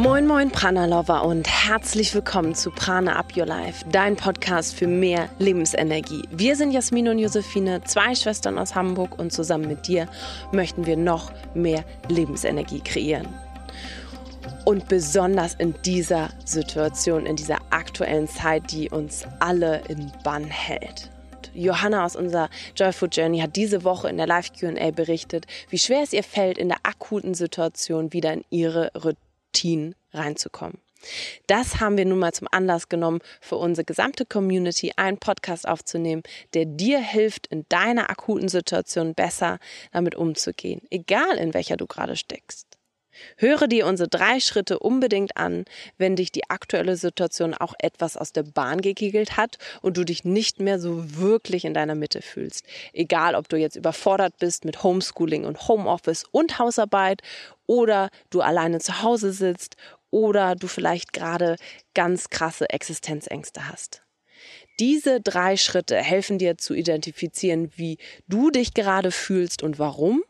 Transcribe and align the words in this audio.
Moin 0.00 0.26
Moin 0.26 0.50
Prana 0.50 0.86
Lover 0.86 1.26
und 1.26 1.46
herzlich 1.46 2.14
willkommen 2.14 2.54
zu 2.54 2.70
Prana 2.70 3.16
Up 3.16 3.36
Your 3.36 3.44
Life, 3.44 3.84
dein 3.92 4.16
Podcast 4.16 4.74
für 4.74 4.86
mehr 4.86 5.28
Lebensenergie. 5.38 6.22
Wir 6.30 6.56
sind 6.56 6.72
Jasmin 6.72 7.08
und 7.08 7.18
Josephine, 7.18 7.84
zwei 7.84 8.14
Schwestern 8.14 8.56
aus 8.56 8.74
Hamburg 8.74 9.18
und 9.18 9.30
zusammen 9.30 9.68
mit 9.68 9.86
dir 9.86 10.08
möchten 10.52 10.86
wir 10.86 10.96
noch 10.96 11.30
mehr 11.52 11.84
Lebensenergie 12.08 12.80
kreieren. 12.80 13.28
Und 14.64 14.88
besonders 14.88 15.52
in 15.56 15.74
dieser 15.84 16.30
Situation, 16.46 17.26
in 17.26 17.36
dieser 17.36 17.58
aktuellen 17.68 18.26
Zeit, 18.26 18.72
die 18.72 18.88
uns 18.88 19.26
alle 19.38 19.82
in 19.88 20.10
Bann 20.24 20.44
hält. 20.44 21.10
Johanna 21.52 22.06
aus 22.06 22.16
unserer 22.16 22.48
Joyful 22.74 23.10
Journey 23.12 23.40
hat 23.40 23.54
diese 23.54 23.84
Woche 23.84 24.08
in 24.08 24.16
der 24.16 24.26
Live 24.26 24.50
QA 24.58 24.92
berichtet, 24.92 25.46
wie 25.68 25.78
schwer 25.78 26.02
es 26.02 26.14
ihr 26.14 26.22
fällt, 26.22 26.56
in 26.56 26.68
der 26.68 26.78
akuten 26.84 27.34
Situation 27.34 28.14
wieder 28.14 28.32
in 28.32 28.44
ihre 28.48 28.90
Routine 28.94 29.29
reinzukommen. 30.12 30.78
Das 31.46 31.80
haben 31.80 31.96
wir 31.96 32.04
nun 32.04 32.18
mal 32.18 32.32
zum 32.32 32.48
Anlass 32.50 32.88
genommen, 32.88 33.20
für 33.40 33.56
unsere 33.56 33.84
gesamte 33.84 34.26
Community 34.26 34.92
einen 34.96 35.18
Podcast 35.18 35.66
aufzunehmen, 35.66 36.22
der 36.54 36.66
dir 36.66 37.00
hilft, 37.00 37.46
in 37.46 37.64
deiner 37.68 38.10
akuten 38.10 38.48
Situation 38.48 39.14
besser 39.14 39.58
damit 39.92 40.14
umzugehen, 40.14 40.82
egal 40.90 41.38
in 41.38 41.54
welcher 41.54 41.76
du 41.76 41.86
gerade 41.86 42.16
steckst. 42.16 42.69
Höre 43.36 43.66
dir 43.66 43.86
unsere 43.86 44.08
drei 44.08 44.40
Schritte 44.40 44.78
unbedingt 44.78 45.36
an, 45.36 45.64
wenn 45.98 46.16
dich 46.16 46.32
die 46.32 46.48
aktuelle 46.48 46.96
Situation 46.96 47.54
auch 47.54 47.74
etwas 47.78 48.16
aus 48.16 48.32
der 48.32 48.42
Bahn 48.42 48.80
gekegelt 48.80 49.36
hat 49.36 49.58
und 49.82 49.96
du 49.96 50.04
dich 50.04 50.24
nicht 50.24 50.60
mehr 50.60 50.78
so 50.78 51.16
wirklich 51.18 51.64
in 51.64 51.74
deiner 51.74 51.94
Mitte 51.94 52.22
fühlst. 52.22 52.64
Egal, 52.92 53.34
ob 53.34 53.48
du 53.48 53.56
jetzt 53.56 53.76
überfordert 53.76 54.34
bist 54.38 54.64
mit 54.64 54.82
Homeschooling 54.82 55.44
und 55.44 55.68
Homeoffice 55.68 56.24
und 56.30 56.58
Hausarbeit 56.58 57.22
oder 57.66 58.10
du 58.30 58.40
alleine 58.40 58.80
zu 58.80 59.02
Hause 59.02 59.32
sitzt 59.32 59.76
oder 60.10 60.54
du 60.56 60.66
vielleicht 60.66 61.12
gerade 61.12 61.56
ganz 61.94 62.30
krasse 62.30 62.68
Existenzängste 62.70 63.68
hast. 63.68 64.02
Diese 64.78 65.20
drei 65.20 65.56
Schritte 65.56 65.96
helfen 65.96 66.38
dir 66.38 66.56
zu 66.56 66.74
identifizieren, 66.74 67.70
wie 67.76 67.98
du 68.28 68.50
dich 68.50 68.72
gerade 68.72 69.10
fühlst 69.10 69.62
und 69.62 69.78
warum, 69.78 70.22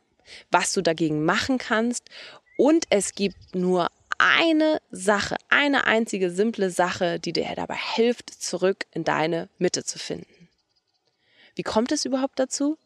was 0.50 0.72
du 0.72 0.82
dagegen 0.82 1.24
machen 1.24 1.58
kannst 1.58 2.08
und 2.60 2.84
es 2.90 3.14
gibt 3.14 3.54
nur 3.54 3.90
eine 4.18 4.82
Sache, 4.90 5.36
eine 5.48 5.86
einzige 5.86 6.30
simple 6.30 6.68
Sache, 6.68 7.18
die 7.18 7.32
dir 7.32 7.50
dabei 7.56 7.78
hilft, 7.94 8.28
zurück 8.28 8.84
in 8.92 9.02
deine 9.02 9.48
Mitte 9.56 9.82
zu 9.82 9.98
finden. 9.98 10.50
Wie 11.54 11.62
kommt 11.62 11.90
es 11.90 12.04
überhaupt 12.04 12.38
dazu, 12.38 12.76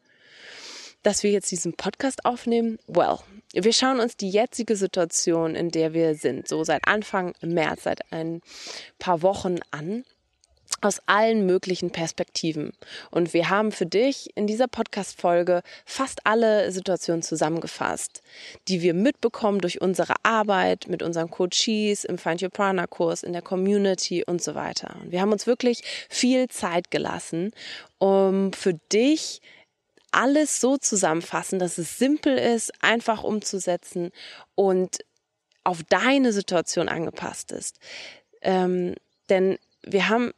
dass 1.03 1.23
wir 1.23 1.31
jetzt 1.31 1.51
diesen 1.51 1.73
Podcast 1.73 2.23
aufnehmen? 2.23 2.79
Well, 2.87 3.19
wir 3.51 3.73
schauen 3.73 3.99
uns 3.99 4.15
die 4.15 4.29
jetzige 4.29 4.77
Situation, 4.77 5.57
in 5.57 5.71
der 5.71 5.91
wir 5.91 6.15
sind, 6.15 6.47
so 6.47 6.63
seit 6.63 6.87
Anfang 6.87 7.33
März, 7.41 7.83
seit 7.83 8.13
ein 8.13 8.39
paar 8.97 9.23
Wochen 9.23 9.57
an 9.71 10.05
aus 10.81 10.99
allen 11.05 11.45
möglichen 11.45 11.91
Perspektiven. 11.91 12.73
Und 13.11 13.33
wir 13.33 13.49
haben 13.49 13.71
für 13.71 13.85
dich 13.85 14.29
in 14.35 14.47
dieser 14.47 14.67
Podcast-Folge 14.67 15.61
fast 15.85 16.25
alle 16.25 16.71
Situationen 16.71 17.21
zusammengefasst, 17.21 18.21
die 18.67 18.81
wir 18.81 18.93
mitbekommen 18.93 19.59
durch 19.59 19.81
unsere 19.81 20.13
Arbeit 20.23 20.87
mit 20.87 21.01
unseren 21.01 21.29
Coaches 21.29 22.03
im 22.03 22.17
Find 22.17 22.41
Your 22.41 22.49
Prana 22.49 22.87
Kurs, 22.87 23.23
in 23.23 23.33
der 23.33 23.41
Community 23.41 24.23
und 24.25 24.41
so 24.41 24.55
weiter. 24.55 24.95
Und 25.01 25.11
wir 25.11 25.21
haben 25.21 25.31
uns 25.31 25.47
wirklich 25.47 25.81
viel 26.09 26.47
Zeit 26.49 26.91
gelassen, 26.91 27.51
um 27.97 28.53
für 28.53 28.73
dich 28.91 29.41
alles 30.11 30.61
so 30.61 30.77
zusammenfassen, 30.77 31.59
dass 31.59 31.77
es 31.77 31.97
simpel 31.97 32.37
ist, 32.37 32.71
einfach 32.81 33.23
umzusetzen 33.23 34.11
und 34.55 34.99
auf 35.63 35.83
deine 35.83 36.31
Situation 36.31 36.87
angepasst 36.87 37.51
ist. 37.51 37.79
Ähm, 38.41 38.95
denn 39.29 39.57
wir 39.83 40.07
haben 40.09 40.31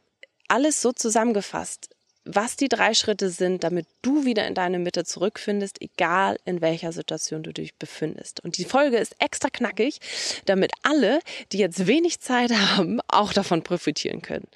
alles 0.48 0.82
so 0.82 0.92
zusammengefasst, 0.92 1.90
was 2.24 2.56
die 2.56 2.68
drei 2.68 2.92
Schritte 2.92 3.30
sind, 3.30 3.64
damit 3.64 3.86
du 4.02 4.24
wieder 4.24 4.46
in 4.46 4.54
deine 4.54 4.78
Mitte 4.78 5.04
zurückfindest, 5.04 5.80
egal 5.80 6.38
in 6.44 6.60
welcher 6.60 6.92
Situation 6.92 7.42
du 7.42 7.52
dich 7.52 7.76
befindest. 7.76 8.40
Und 8.44 8.58
die 8.58 8.64
Folge 8.64 8.98
ist 8.98 9.16
extra 9.18 9.48
knackig, 9.48 10.00
damit 10.44 10.72
alle, 10.82 11.20
die 11.52 11.58
jetzt 11.58 11.86
wenig 11.86 12.20
Zeit 12.20 12.52
haben, 12.52 13.00
auch 13.08 13.32
davon 13.32 13.62
profitieren 13.62 14.20
können. 14.20 14.48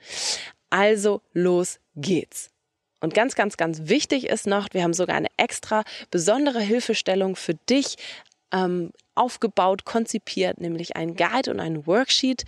Also 0.69 1.23
los 1.33 1.79
geht's. 1.97 2.51
Und 3.01 3.15
ganz, 3.15 3.35
ganz, 3.35 3.57
ganz 3.57 3.81
wichtig 3.85 4.29
ist 4.29 4.47
noch, 4.47 4.69
wir 4.73 4.85
haben 4.85 4.95
sogar 4.95 5.17
eine 5.17 5.31
extra 5.37 5.83
besondere 6.11 6.61
Hilfestellung 6.61 7.37
für 7.37 7.55
dich 7.55 7.97
ähm, 8.53 8.93
aufgebaut, 9.15 9.85
konzipiert, 9.85 10.61
nämlich 10.61 10.95
ein 10.97 11.17
Guide 11.17 11.51
und 11.51 11.59
ein 11.59 11.87
Worksheet, 11.87 12.45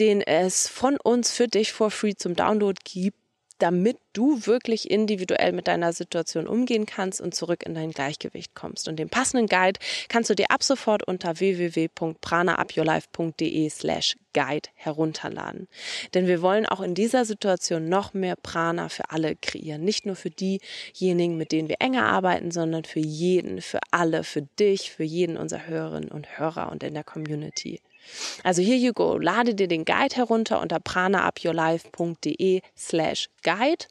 den 0.00 0.22
es 0.22 0.66
von 0.66 0.96
uns 0.96 1.32
für 1.32 1.46
dich 1.46 1.72
for 1.72 1.90
free 1.90 2.14
zum 2.14 2.34
Download 2.34 2.78
gibt, 2.84 3.18
damit 3.60 3.98
du 4.14 4.46
wirklich 4.46 4.90
individuell 4.90 5.52
mit 5.52 5.68
deiner 5.68 5.92
Situation 5.92 6.48
umgehen 6.48 6.86
kannst 6.86 7.20
und 7.20 7.34
zurück 7.34 7.62
in 7.64 7.74
dein 7.74 7.90
Gleichgewicht 7.90 8.54
kommst. 8.54 8.88
Und 8.88 8.98
den 8.98 9.10
passenden 9.10 9.46
Guide 9.46 9.78
kannst 10.08 10.30
du 10.30 10.34
dir 10.34 10.50
ab 10.50 10.64
sofort 10.64 11.06
unter 11.06 11.38
www.pranaupyourlife.de 11.38 13.68
slash 13.68 14.16
Guide 14.32 14.70
herunterladen. 14.74 15.68
Denn 16.14 16.26
wir 16.26 16.40
wollen 16.40 16.64
auch 16.64 16.80
in 16.80 16.94
dieser 16.94 17.26
Situation 17.26 17.88
noch 17.88 18.14
mehr 18.14 18.36
Prana 18.36 18.88
für 18.88 19.10
alle 19.10 19.36
kreieren. 19.36 19.84
Nicht 19.84 20.06
nur 20.06 20.16
für 20.16 20.30
diejenigen, 20.30 21.36
mit 21.36 21.52
denen 21.52 21.68
wir 21.68 21.76
enger 21.80 22.06
arbeiten, 22.06 22.50
sondern 22.50 22.84
für 22.84 23.00
jeden, 23.00 23.60
für 23.60 23.80
alle, 23.90 24.24
für 24.24 24.40
dich, 24.42 24.90
für 24.90 25.04
jeden 25.04 25.36
unserer 25.36 25.66
Hörerinnen 25.66 26.10
und 26.10 26.38
Hörer 26.38 26.72
und 26.72 26.82
in 26.82 26.94
der 26.94 27.04
Community. 27.04 27.82
Also 28.42 28.62
here 28.62 28.76
you 28.76 28.92
go. 28.92 29.18
Lade 29.18 29.54
dir 29.54 29.68
den 29.68 29.84
Guide 29.84 30.16
herunter 30.16 30.60
unter 30.60 30.80
pranaupyourlife.de 30.80 32.62
slash 32.76 33.28
guide 33.42 33.86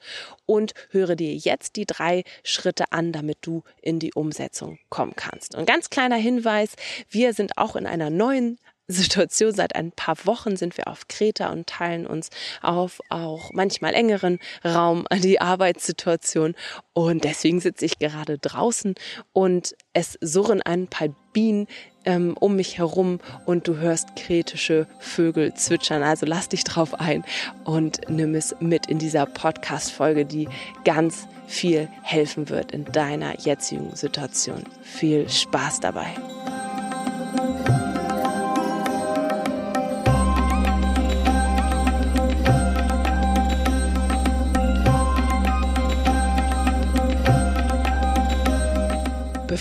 und 0.46 0.74
höre 0.90 1.16
dir 1.16 1.36
jetzt 1.36 1.76
die 1.76 1.86
drei 1.86 2.24
Schritte 2.44 2.92
an, 2.92 3.12
damit 3.12 3.40
du 3.42 3.64
in 3.82 4.00
die 4.00 4.14
Umsetzung 4.14 4.80
kommen 4.90 5.14
kannst. 5.16 5.56
Und 5.56 5.66
ganz 5.66 5.90
kleiner 5.90 6.18
Hinweis, 6.18 6.76
wir 7.10 7.34
sind 7.34 7.58
auch 7.58 7.76
in 7.76 7.86
einer 7.86 8.10
neuen 8.10 8.60
Situation. 8.90 9.54
Seit 9.54 9.76
ein 9.76 9.92
paar 9.92 10.18
Wochen 10.26 10.58
sind 10.58 10.76
wir 10.78 10.88
auf 10.88 11.08
Kreta 11.08 11.52
und 11.52 11.68
teilen 11.68 12.06
uns 12.06 12.30
auf 12.62 13.00
auch 13.10 13.52
manchmal 13.54 13.94
engeren 13.94 14.40
Raum 14.66 15.06
die 15.14 15.40
Arbeitssituation. 15.40 16.56
Und 16.94 17.24
deswegen 17.24 17.62
sitze 17.62 17.86
ich 17.86 18.00
gerade 18.00 18.38
draußen 18.38 18.96
und 19.32 19.76
es 19.94 20.18
surren 20.22 20.62
ein 20.62 20.88
paar 20.88 21.10
Bienen 21.32 21.68
ähm, 22.06 22.36
um 22.40 22.56
mich 22.56 22.80
herum 22.80 23.20
und 23.46 23.68
du 23.68 23.78
hörst 23.78 24.16
kretische 24.16 24.88
Vögel 25.00 25.54
zwitschern. 25.54 26.02
Also 26.02 26.26
lass 26.26 26.50
dich 26.50 26.64
drauf 26.64 27.00
ein 27.00 27.24
und 27.66 28.02
nimm 28.10 28.34
es 28.36 28.56
mit 28.60 28.88
in 28.88 28.98
dieser 28.98 29.26
Podcast-Folge, 29.26 30.26
die 30.26 30.50
ganz 30.84 31.28
viel 31.48 31.88
helfen 32.02 32.50
wird 32.50 32.72
in 32.72 32.86
deiner 32.86 33.40
jetzigen 33.40 33.96
Situation. 33.96 34.64
Viel 34.82 35.30
Spaß 35.30 35.80
dabei. 35.82 36.16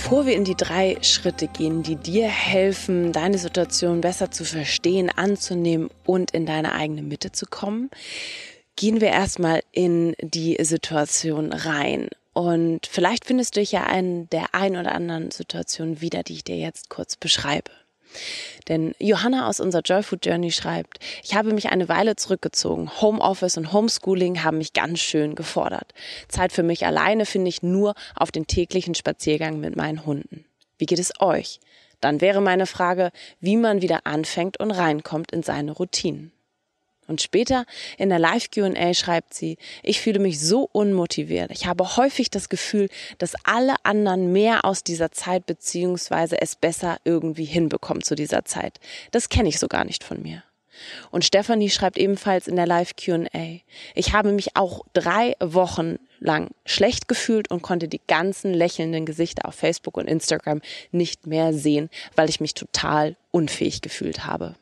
Bevor 0.08 0.24
wir 0.24 0.36
in 0.36 0.44
die 0.44 0.54
drei 0.54 0.96
Schritte 1.02 1.48
gehen, 1.48 1.82
die 1.82 1.96
dir 1.96 2.28
helfen, 2.28 3.12
deine 3.12 3.36
Situation 3.36 4.00
besser 4.00 4.30
zu 4.30 4.42
verstehen, 4.42 5.10
anzunehmen 5.10 5.90
und 6.06 6.30
in 6.30 6.46
deine 6.46 6.72
eigene 6.72 7.02
Mitte 7.02 7.30
zu 7.30 7.44
kommen, 7.44 7.90
gehen 8.74 9.02
wir 9.02 9.08
erstmal 9.08 9.60
in 9.70 10.14
die 10.22 10.56
Situation 10.64 11.52
rein. 11.52 12.08
Und 12.32 12.86
vielleicht 12.86 13.26
findest 13.26 13.54
du 13.54 13.60
dich 13.60 13.72
ja 13.72 13.84
in 13.94 14.30
der 14.30 14.54
ein 14.54 14.78
oder 14.78 14.94
anderen 14.94 15.30
Situation 15.30 16.00
wieder, 16.00 16.22
die 16.22 16.36
ich 16.36 16.44
dir 16.44 16.56
jetzt 16.56 16.88
kurz 16.88 17.16
beschreibe. 17.16 17.70
Denn 18.68 18.94
Johanna 18.98 19.48
aus 19.48 19.60
unserer 19.60 19.82
Joyfood 19.82 20.24
Journey 20.26 20.50
schreibt, 20.50 20.98
ich 21.22 21.34
habe 21.34 21.52
mich 21.52 21.70
eine 21.70 21.88
Weile 21.88 22.16
zurückgezogen. 22.16 22.90
Homeoffice 23.00 23.56
und 23.56 23.72
Homeschooling 23.72 24.44
haben 24.44 24.58
mich 24.58 24.72
ganz 24.72 25.00
schön 25.00 25.34
gefordert. 25.34 25.94
Zeit 26.28 26.52
für 26.52 26.62
mich 26.62 26.86
alleine 26.86 27.26
finde 27.26 27.48
ich 27.48 27.62
nur 27.62 27.94
auf 28.14 28.30
den 28.30 28.46
täglichen 28.46 28.94
Spaziergang 28.94 29.60
mit 29.60 29.76
meinen 29.76 30.04
Hunden. 30.04 30.44
Wie 30.76 30.86
geht 30.86 30.98
es 30.98 31.12
euch? 31.20 31.60
Dann 32.00 32.20
wäre 32.20 32.40
meine 32.40 32.66
Frage, 32.66 33.10
wie 33.40 33.56
man 33.56 33.82
wieder 33.82 34.06
anfängt 34.06 34.60
und 34.60 34.70
reinkommt 34.70 35.32
in 35.32 35.42
seine 35.42 35.72
Routinen. 35.72 36.32
Und 37.08 37.22
später 37.22 37.64
in 37.96 38.10
der 38.10 38.18
Live-QA 38.18 38.94
schreibt 38.94 39.34
sie, 39.34 39.56
ich 39.82 40.00
fühle 40.00 40.18
mich 40.18 40.40
so 40.40 40.68
unmotiviert. 40.70 41.50
Ich 41.50 41.66
habe 41.66 41.96
häufig 41.96 42.30
das 42.30 42.48
Gefühl, 42.50 42.88
dass 43.16 43.32
alle 43.44 43.74
anderen 43.82 44.30
mehr 44.32 44.64
aus 44.66 44.84
dieser 44.84 45.10
Zeit 45.10 45.46
beziehungsweise 45.46 46.40
es 46.40 46.54
besser 46.54 46.98
irgendwie 47.04 47.46
hinbekommen 47.46 48.02
zu 48.02 48.14
dieser 48.14 48.44
Zeit. 48.44 48.78
Das 49.10 49.30
kenne 49.30 49.48
ich 49.48 49.58
so 49.58 49.68
gar 49.68 49.84
nicht 49.84 50.04
von 50.04 50.22
mir. 50.22 50.44
Und 51.10 51.24
Stephanie 51.24 51.70
schreibt 51.70 51.98
ebenfalls 51.98 52.46
in 52.46 52.56
der 52.56 52.66
Live-QA, 52.66 53.60
ich 53.94 54.12
habe 54.12 54.32
mich 54.32 54.54
auch 54.54 54.84
drei 54.92 55.34
Wochen 55.40 55.98
lang 56.20 56.50
schlecht 56.66 57.08
gefühlt 57.08 57.50
und 57.50 57.62
konnte 57.62 57.88
die 57.88 58.00
ganzen 58.06 58.52
lächelnden 58.52 59.06
Gesichter 59.06 59.48
auf 59.48 59.54
Facebook 59.54 59.96
und 59.96 60.08
Instagram 60.08 60.60
nicht 60.92 61.26
mehr 61.26 61.52
sehen, 61.52 61.90
weil 62.16 62.28
ich 62.28 62.40
mich 62.40 62.54
total 62.54 63.16
unfähig 63.30 63.80
gefühlt 63.80 64.26
habe. 64.26 64.54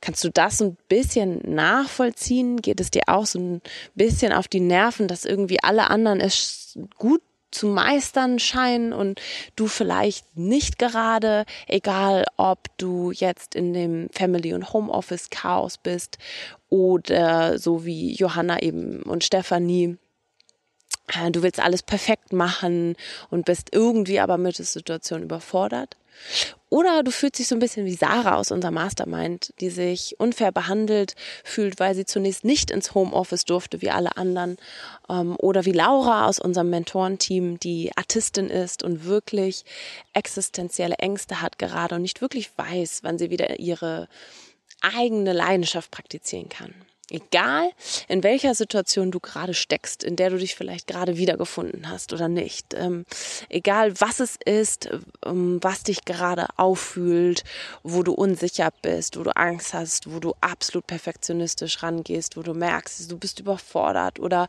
Kannst 0.00 0.24
du 0.24 0.30
das 0.30 0.60
ein 0.60 0.76
bisschen 0.88 1.40
nachvollziehen? 1.44 2.60
Geht 2.60 2.80
es 2.80 2.90
dir 2.90 3.02
auch 3.06 3.26
so 3.26 3.38
ein 3.38 3.62
bisschen 3.94 4.32
auf 4.32 4.48
die 4.48 4.60
Nerven, 4.60 5.08
dass 5.08 5.24
irgendwie 5.24 5.62
alle 5.62 5.90
anderen 5.90 6.20
es 6.20 6.78
gut 6.98 7.22
zu 7.50 7.68
meistern 7.68 8.38
scheinen 8.38 8.92
und 8.92 9.20
du 9.54 9.66
vielleicht 9.66 10.36
nicht 10.36 10.78
gerade, 10.78 11.46
egal 11.66 12.26
ob 12.36 12.58
du 12.76 13.12
jetzt 13.12 13.54
in 13.54 13.72
dem 13.72 14.08
Family- 14.12 14.52
und 14.52 14.72
Homeoffice-Chaos 14.72 15.78
bist 15.78 16.18
oder 16.68 17.58
so 17.58 17.84
wie 17.84 18.12
Johanna 18.12 18.60
eben 18.60 19.02
und 19.02 19.24
Stefanie 19.24 19.96
äh, 21.08 21.30
du 21.30 21.42
willst 21.42 21.60
alles 21.60 21.82
perfekt 21.82 22.32
machen 22.32 22.96
und 23.30 23.44
bist 23.44 23.68
irgendwie 23.72 24.20
aber 24.20 24.38
mit 24.38 24.58
der 24.58 24.66
Situation 24.66 25.22
überfordert. 25.22 25.96
Oder 26.68 27.02
du 27.02 27.12
fühlst 27.12 27.38
dich 27.38 27.46
so 27.46 27.54
ein 27.54 27.60
bisschen 27.60 27.86
wie 27.86 27.94
Sarah 27.94 28.36
aus 28.36 28.50
unserem 28.50 28.74
Mastermind, 28.74 29.54
die 29.60 29.70
sich 29.70 30.16
unfair 30.18 30.50
behandelt 30.50 31.14
fühlt, 31.44 31.78
weil 31.78 31.94
sie 31.94 32.04
zunächst 32.04 32.44
nicht 32.44 32.70
ins 32.70 32.94
Homeoffice 32.94 33.44
durfte 33.44 33.82
wie 33.82 33.90
alle 33.90 34.16
anderen. 34.16 34.56
Ähm, 35.08 35.36
oder 35.38 35.64
wie 35.64 35.72
Laura 35.72 36.26
aus 36.26 36.38
unserem 36.38 36.70
Mentorenteam, 36.70 37.60
die 37.60 37.92
Artistin 37.96 38.50
ist 38.50 38.82
und 38.82 39.04
wirklich 39.04 39.64
existenzielle 40.12 40.96
Ängste 40.96 41.40
hat 41.40 41.58
gerade 41.58 41.94
und 41.94 42.02
nicht 42.02 42.20
wirklich 42.20 42.50
weiß, 42.58 43.00
wann 43.02 43.18
sie 43.18 43.30
wieder 43.30 43.60
ihre 43.60 44.08
eigene 44.80 45.32
Leidenschaft 45.32 45.90
praktizieren 45.90 46.48
kann. 46.48 46.74
Egal, 47.08 47.70
in 48.08 48.24
welcher 48.24 48.56
Situation 48.56 49.12
du 49.12 49.20
gerade 49.20 49.54
steckst, 49.54 50.02
in 50.02 50.16
der 50.16 50.30
du 50.30 50.38
dich 50.38 50.56
vielleicht 50.56 50.88
gerade 50.88 51.16
wiedergefunden 51.16 51.88
hast 51.88 52.12
oder 52.12 52.26
nicht. 52.28 52.74
Ähm, 52.74 53.04
egal, 53.48 54.00
was 54.00 54.18
es 54.18 54.36
ist, 54.44 54.90
ähm, 55.24 55.58
was 55.62 55.84
dich 55.84 56.04
gerade 56.04 56.48
auffühlt, 56.56 57.44
wo 57.84 58.02
du 58.02 58.12
unsicher 58.12 58.70
bist, 58.82 59.16
wo 59.16 59.22
du 59.22 59.36
Angst 59.36 59.72
hast, 59.72 60.12
wo 60.12 60.18
du 60.18 60.34
absolut 60.40 60.88
perfektionistisch 60.88 61.80
rangehst, 61.80 62.36
wo 62.36 62.42
du 62.42 62.54
merkst, 62.54 63.10
du 63.10 63.16
bist 63.16 63.38
überfordert 63.38 64.18
oder 64.18 64.48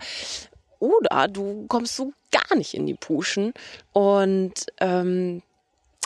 oder 0.80 1.28
du 1.28 1.66
kommst 1.68 1.96
so 1.96 2.14
gar 2.32 2.56
nicht 2.56 2.74
in 2.74 2.86
die 2.86 2.94
Puschen 2.94 3.54
und 3.94 4.54
ähm, 4.80 5.42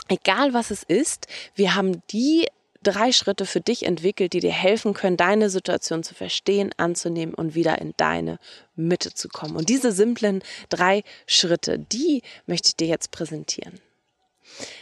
egal 0.08 0.52
was 0.52 0.70
es 0.70 0.82
ist, 0.82 1.26
wir 1.54 1.74
haben 1.74 2.02
die 2.10 2.46
drei 2.82 3.12
Schritte 3.12 3.46
für 3.46 3.60
dich 3.60 3.84
entwickelt, 3.84 4.32
die 4.32 4.40
dir 4.40 4.52
helfen 4.52 4.94
können, 4.94 5.16
deine 5.16 5.50
Situation 5.50 6.02
zu 6.02 6.14
verstehen, 6.14 6.70
anzunehmen 6.76 7.34
und 7.34 7.54
wieder 7.54 7.80
in 7.80 7.94
deine 7.96 8.38
Mitte 8.74 9.14
zu 9.14 9.28
kommen. 9.28 9.56
Und 9.56 9.68
diese 9.68 9.92
simplen 9.92 10.42
drei 10.68 11.02
Schritte, 11.26 11.78
die 11.78 12.22
möchte 12.46 12.68
ich 12.68 12.76
dir 12.76 12.88
jetzt 12.88 13.10
präsentieren. 13.10 13.80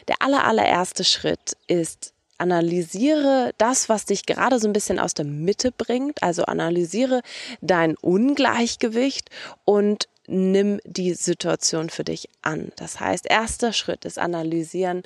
Der 0.08 0.17
aller, 0.20 0.44
allererste 0.44 1.05
Schritt 1.05 1.56
ist, 1.67 2.12
analysiere 2.38 3.52
das, 3.58 3.88
was 3.88 4.06
dich 4.06 4.25
gerade 4.25 4.58
so 4.58 4.67
ein 4.67 4.73
bisschen 4.73 4.99
aus 4.99 5.14
der 5.14 5.26
Mitte 5.26 5.73
bringt. 5.73 6.23
Also 6.23 6.44
analysiere 6.44 7.20
dein 7.61 7.96
Ungleichgewicht 7.96 9.29
und 9.64 10.08
nimm 10.26 10.81
die 10.85 11.12
Situation 11.14 11.91
für 11.91 12.05
dich 12.05 12.29
an. 12.43 12.73
Das 12.76 13.00
heißt, 13.00 13.26
erster 13.29 13.73
Schritt 13.73 14.05
ist 14.05 14.19
analysieren, 14.19 15.03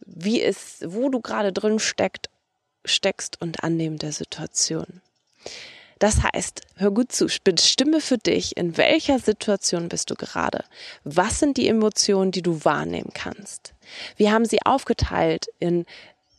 wie 0.00 0.42
es, 0.42 0.80
wo 0.84 1.08
du 1.08 1.20
gerade 1.20 1.52
drin 1.52 1.78
steckst 1.78 2.28
steckst 2.84 3.40
und 3.40 3.64
annehmen 3.64 3.98
der 3.98 4.12
Situation. 4.12 5.00
Das 5.98 6.22
heißt, 6.22 6.62
hör 6.76 6.90
gut 6.90 7.12
zu, 7.12 7.28
bestimme 7.44 8.00
für 8.00 8.18
dich, 8.18 8.56
in 8.56 8.76
welcher 8.76 9.18
Situation 9.18 9.88
bist 9.88 10.10
du 10.10 10.16
gerade. 10.16 10.64
Was 11.04 11.38
sind 11.38 11.56
die 11.56 11.68
Emotionen, 11.68 12.30
die 12.30 12.42
du 12.42 12.64
wahrnehmen 12.64 13.10
kannst? 13.14 13.74
Wir 14.16 14.32
haben 14.32 14.44
sie 14.44 14.60
aufgeteilt 14.64 15.46
in 15.60 15.86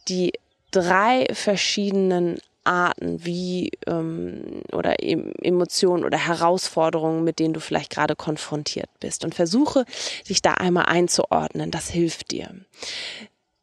die 0.07 0.33
drei 0.71 1.25
verschiedenen 1.33 2.39
Arten, 2.65 3.23
wie 3.23 3.71
ähm, 3.87 4.61
oder 4.71 4.95
Emotionen 4.99 6.03
oder 6.03 6.17
Herausforderungen, 6.17 7.23
mit 7.23 7.39
denen 7.39 7.53
du 7.53 7.59
vielleicht 7.59 7.91
gerade 7.91 8.15
konfrontiert 8.15 8.89
bist. 8.99 9.23
Und 9.23 9.35
versuche, 9.35 9.85
dich 10.27 10.41
da 10.41 10.55
einmal 10.55 10.85
einzuordnen. 10.85 11.71
Das 11.71 11.89
hilft 11.89 12.31
dir. 12.31 12.49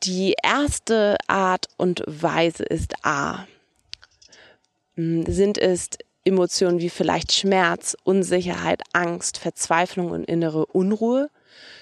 Die 0.05 0.35
erste 0.43 1.17
Art 1.29 1.69
und 1.77 2.03
Weise 2.07 2.65
ist 2.65 3.05
A. 3.05 3.47
Hm, 4.97 5.25
sind 5.27 5.59
es 5.59 5.91
Emotionen 6.25 6.81
wie 6.81 6.91
vielleicht 6.91 7.33
Schmerz, 7.33 7.97
Unsicherheit, 8.03 8.83
Angst, 8.93 9.39
Verzweiflung 9.39 10.11
und 10.11 10.25
innere 10.25 10.67
Unruhe? 10.67 11.31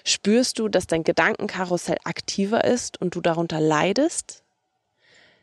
Spürst 0.05 0.59
du, 0.59 0.69
dass 0.69 0.87
dein 0.87 1.03
Gedankenkarussell 1.03 1.97
aktiver 2.05 2.65
ist 2.65 3.01
und 3.01 3.15
du 3.15 3.23
darunter 3.23 3.59
leidest? 3.59 4.43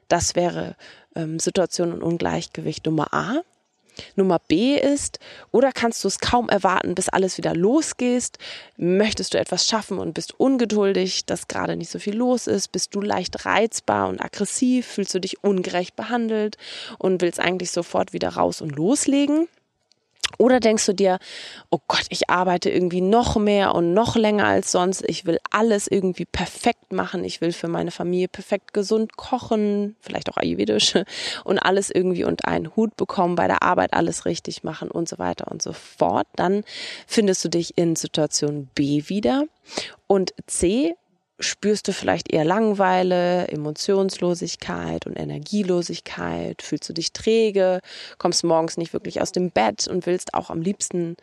Das 0.08 0.36
wäre 0.36 0.76
ähm, 1.16 1.40
Situation 1.40 1.92
und 1.92 2.04
Ungleichgewicht 2.04 2.86
Nummer 2.86 3.12
A. 3.12 3.42
Nummer 4.16 4.40
B 4.40 4.76
ist, 4.76 5.20
oder 5.52 5.72
kannst 5.72 6.04
du 6.04 6.08
es 6.08 6.20
kaum 6.20 6.50
erwarten, 6.50 6.96
bis 6.96 7.10
alles 7.10 7.38
wieder 7.38 7.56
losgeht? 7.56 8.38
Möchtest 8.78 9.34
du 9.34 9.40
etwas 9.40 9.68
schaffen 9.68 10.00
und 10.00 10.14
bist 10.14 10.40
ungeduldig, 10.40 11.26
dass 11.26 11.48
gerade 11.48 11.76
nicht 11.76 11.92
so 11.92 12.00
viel 12.00 12.16
los 12.16 12.48
ist? 12.48 12.72
Bist 12.72 12.96
du 12.96 13.02
leicht 13.02 13.46
reizbar 13.46 14.10
und 14.10 14.22
aggressiv? 14.22 14.86
Fühlst 14.88 15.14
du 15.14 15.20
dich 15.20 15.44
ungerecht 15.44 15.96
behandelt 15.96 16.58
und 16.98 17.22
willst 17.22 17.40
eigentlich 17.40 17.72
sofort 17.72 18.14
wieder 18.14 18.30
raus 18.30 18.62
und 18.62 18.76
loslegen? 18.76 19.48
Oder 20.38 20.60
denkst 20.60 20.86
du 20.86 20.94
dir, 20.94 21.18
oh 21.70 21.80
Gott, 21.88 22.06
ich 22.10 22.30
arbeite 22.30 22.70
irgendwie 22.70 23.02
noch 23.02 23.38
mehr 23.38 23.74
und 23.74 23.94
noch 23.94 24.16
länger 24.16 24.46
als 24.46 24.72
sonst. 24.72 25.04
Ich 25.08 25.26
will 25.26 25.40
alles 25.52 25.88
irgendwie 25.88 26.26
perfekt 26.26 26.92
machen. 26.92 27.24
Ich 27.24 27.42
will 27.42 27.52
für 27.52 27.68
meine 27.68 27.92
Familie 27.92 28.28
perfekt 28.28 28.74
gesund 28.74 29.18
kochen, 29.18 29.96
vielleicht 30.00 30.30
auch 30.30 30.38
ayurvedisch 30.38 30.94
und 31.44 31.60
alles 31.60 31.90
irgendwie 31.90 32.24
unter 32.24 32.48
einen 32.48 32.76
Hut 32.76 32.96
bekommen, 32.98 33.36
bei 33.36 33.48
der 33.48 33.64
Arbeit 33.64 33.94
alles 33.94 34.26
richtig 34.26 34.64
machen 34.64 34.92
und 34.92 35.10
so 35.10 35.18
weiter 35.18 35.52
und 35.52 35.62
so 35.62 35.74
fort. 35.74 36.28
Dann 36.36 36.64
findest 37.08 37.44
du 37.44 37.50
dich 37.50 37.78
in 37.78 37.96
Situation 37.96 38.70
B 38.76 39.04
wieder. 39.08 39.46
Und 40.08 40.34
C, 40.46 40.96
spürst 41.40 41.88
du 41.88 41.94
vielleicht 41.94 42.32
eher 42.32 42.46
Langeweile, 42.46 43.48
Emotionslosigkeit 43.48 45.06
und 45.06 45.16
Energielosigkeit? 45.16 46.62
Fühlst 46.62 46.90
du 46.90 46.94
dich 46.94 47.14
träge? 47.14 47.82
Kommst 48.18 48.44
morgens 48.44 48.78
nicht 48.78 48.94
wirklich 48.94 49.22
aus 49.22 49.32
dem 49.32 49.52
Bett 49.52 49.88
und 49.88 50.06
willst 50.06 50.34
auch 50.34 50.50
am 50.50 50.62
liebsten 50.62 51.16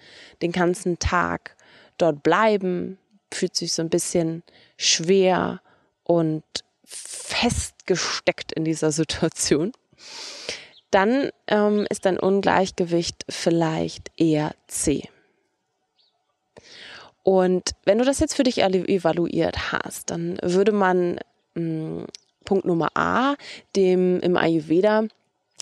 den 0.42 0.52
ganzen 0.52 0.98
Tag 0.98 1.56
dort 1.98 2.22
bleiben? 2.22 2.98
Fühlt 3.32 3.56
sich 3.56 3.72
so 3.72 3.82
ein 3.82 3.90
bisschen 3.90 4.42
schwer 4.76 5.60
und 6.04 6.44
festgesteckt 6.84 8.52
in 8.52 8.64
dieser 8.64 8.92
Situation? 8.92 9.72
Dann 10.90 11.30
ähm, 11.48 11.86
ist 11.90 12.04
dein 12.04 12.20
Ungleichgewicht 12.20 13.24
vielleicht 13.28 14.12
eher 14.16 14.54
C. 14.68 15.08
Und 17.24 17.70
wenn 17.84 17.98
du 17.98 18.04
das 18.04 18.20
jetzt 18.20 18.36
für 18.36 18.44
dich 18.44 18.62
evaluiert 18.62 19.72
hast, 19.72 20.10
dann 20.10 20.38
würde 20.42 20.72
man 20.72 21.18
mh, 21.54 21.60
hm, 21.60 22.06
Punkt 22.44 22.66
Nummer 22.66 22.90
A, 22.94 23.34
dem 23.74 24.20
im 24.20 24.36
Ayurveda 24.36 25.04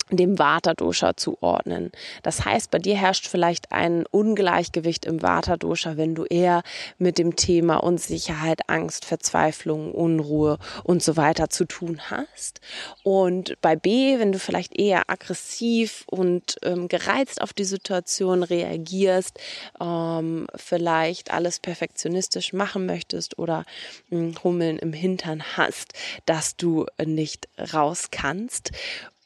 dem 0.09 0.37
Vata-Dosha 0.37 1.15
zuordnen. 1.15 1.91
Das 2.23 2.45
heißt, 2.45 2.71
bei 2.71 2.79
dir 2.79 2.95
herrscht 2.95 3.27
vielleicht 3.27 3.71
ein 3.71 4.05
Ungleichgewicht 4.11 5.05
im 5.05 5.21
Vata-Dosha, 5.21 5.97
wenn 5.97 6.13
du 6.13 6.25
eher 6.25 6.63
mit 6.97 7.17
dem 7.17 7.35
Thema 7.35 7.77
Unsicherheit, 7.77 8.69
Angst, 8.69 9.05
Verzweiflung, 9.05 9.93
Unruhe 9.93 10.59
und 10.83 11.01
so 11.01 11.17
weiter 11.17 11.49
zu 11.49 11.65
tun 11.65 11.99
hast. 12.09 12.59
Und 13.03 13.59
bei 13.61 13.75
B, 13.75 14.19
wenn 14.19 14.31
du 14.31 14.39
vielleicht 14.39 14.77
eher 14.77 15.09
aggressiv 15.09 16.03
und 16.07 16.57
ähm, 16.63 16.87
gereizt 16.87 17.41
auf 17.41 17.53
die 17.53 17.63
Situation 17.63 18.43
reagierst, 18.43 19.39
ähm, 19.81 20.47
vielleicht 20.55 21.31
alles 21.31 21.59
perfektionistisch 21.59 22.53
machen 22.53 22.85
möchtest 22.85 23.39
oder 23.39 23.65
ähm, 24.11 24.35
Hummeln 24.43 24.79
im 24.79 24.93
Hintern 24.93 25.43
hast, 25.55 25.93
dass 26.25 26.55
du 26.57 26.85
nicht 27.03 27.47
raus 27.73 28.09
kannst. 28.11 28.71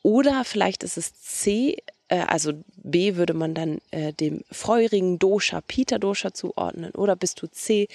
Oder 0.04 0.44
vielleicht 0.44 0.84
ist 0.84 0.98
es 0.98 1.20
C, 1.22 1.78
äh, 2.08 2.20
also 2.20 2.54
B 2.76 3.16
würde 3.16 3.34
man 3.34 3.54
dann 3.54 3.80
äh, 3.92 4.14
dem 4.14 4.44
feurigen 4.52 5.20
Dosha, 5.20 5.62
Pita 5.62 5.98
Dosha 5.98 6.34
zuordnen. 6.34 6.92
Oder 6.92 7.16
bist 7.16 7.42
du 7.42 7.48
C 7.48 7.88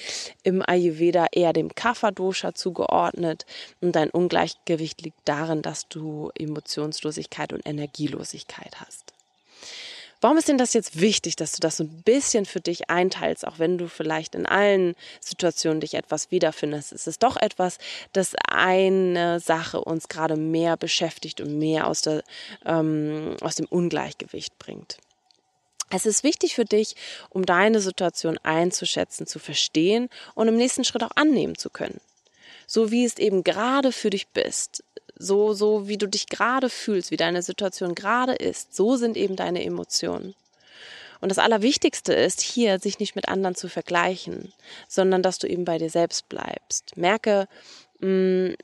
im 0.42 0.62
Ayurveda 0.66 1.26
eher 1.32 1.52
dem 1.52 1.74
Kapha 1.74 2.10
Dosha 2.10 2.54
zugeordnet. 2.54 3.46
Und 3.80 3.96
dein 3.96 4.10
Ungleichgewicht 4.10 5.02
liegt 5.02 5.20
darin, 5.24 5.62
dass 5.62 5.88
du 5.88 6.30
Emotionslosigkeit 6.38 7.52
und 7.52 7.66
Energielosigkeit 7.66 8.80
hast. 8.80 9.14
Warum 10.22 10.38
ist 10.38 10.46
denn 10.46 10.56
das 10.56 10.72
jetzt 10.72 11.00
wichtig, 11.00 11.34
dass 11.34 11.50
du 11.50 11.58
das 11.58 11.78
so 11.78 11.82
ein 11.82 12.02
bisschen 12.04 12.46
für 12.46 12.60
dich 12.60 12.88
einteilst, 12.88 13.44
auch 13.44 13.58
wenn 13.58 13.76
du 13.76 13.88
vielleicht 13.88 14.36
in 14.36 14.46
allen 14.46 14.94
Situationen 15.20 15.80
dich 15.80 15.94
etwas 15.94 16.30
wiederfindest? 16.30 16.92
Es 16.92 17.08
ist 17.08 17.24
doch 17.24 17.36
etwas, 17.36 17.78
das 18.12 18.36
eine 18.46 19.40
Sache 19.40 19.80
uns 19.80 20.06
gerade 20.06 20.36
mehr 20.36 20.76
beschäftigt 20.76 21.40
und 21.40 21.58
mehr 21.58 21.88
aus, 21.88 22.02
der, 22.02 22.22
ähm, 22.64 23.36
aus 23.40 23.56
dem 23.56 23.66
Ungleichgewicht 23.66 24.56
bringt. 24.60 24.98
Es 25.90 26.06
ist 26.06 26.22
wichtig 26.22 26.54
für 26.54 26.64
dich, 26.64 26.94
um 27.28 27.44
deine 27.44 27.80
Situation 27.80 28.38
einzuschätzen, 28.44 29.26
zu 29.26 29.40
verstehen 29.40 30.08
und 30.36 30.46
im 30.46 30.56
nächsten 30.56 30.84
Schritt 30.84 31.02
auch 31.02 31.16
annehmen 31.16 31.58
zu 31.58 31.68
können. 31.68 32.00
So 32.68 32.92
wie 32.92 33.04
es 33.04 33.18
eben 33.18 33.42
gerade 33.42 33.90
für 33.90 34.10
dich 34.10 34.28
bist, 34.28 34.84
so, 35.16 35.52
so 35.52 35.88
wie 35.88 35.98
du 35.98 36.06
dich 36.06 36.26
gerade 36.26 36.68
fühlst, 36.68 37.10
wie 37.10 37.16
deine 37.16 37.42
Situation 37.42 37.94
gerade 37.94 38.34
ist, 38.34 38.74
so 38.74 38.96
sind 38.96 39.16
eben 39.16 39.36
deine 39.36 39.64
Emotionen. 39.64 40.34
Und 41.20 41.28
das 41.28 41.38
Allerwichtigste 41.38 42.12
ist 42.12 42.40
hier, 42.40 42.80
sich 42.80 42.98
nicht 42.98 43.14
mit 43.14 43.28
anderen 43.28 43.54
zu 43.54 43.68
vergleichen, 43.68 44.52
sondern 44.88 45.22
dass 45.22 45.38
du 45.38 45.46
eben 45.46 45.64
bei 45.64 45.78
dir 45.78 45.90
selbst 45.90 46.28
bleibst. 46.28 46.96
Merke, 46.96 47.46
mh, 48.00 48.08
mm, 48.08 48.56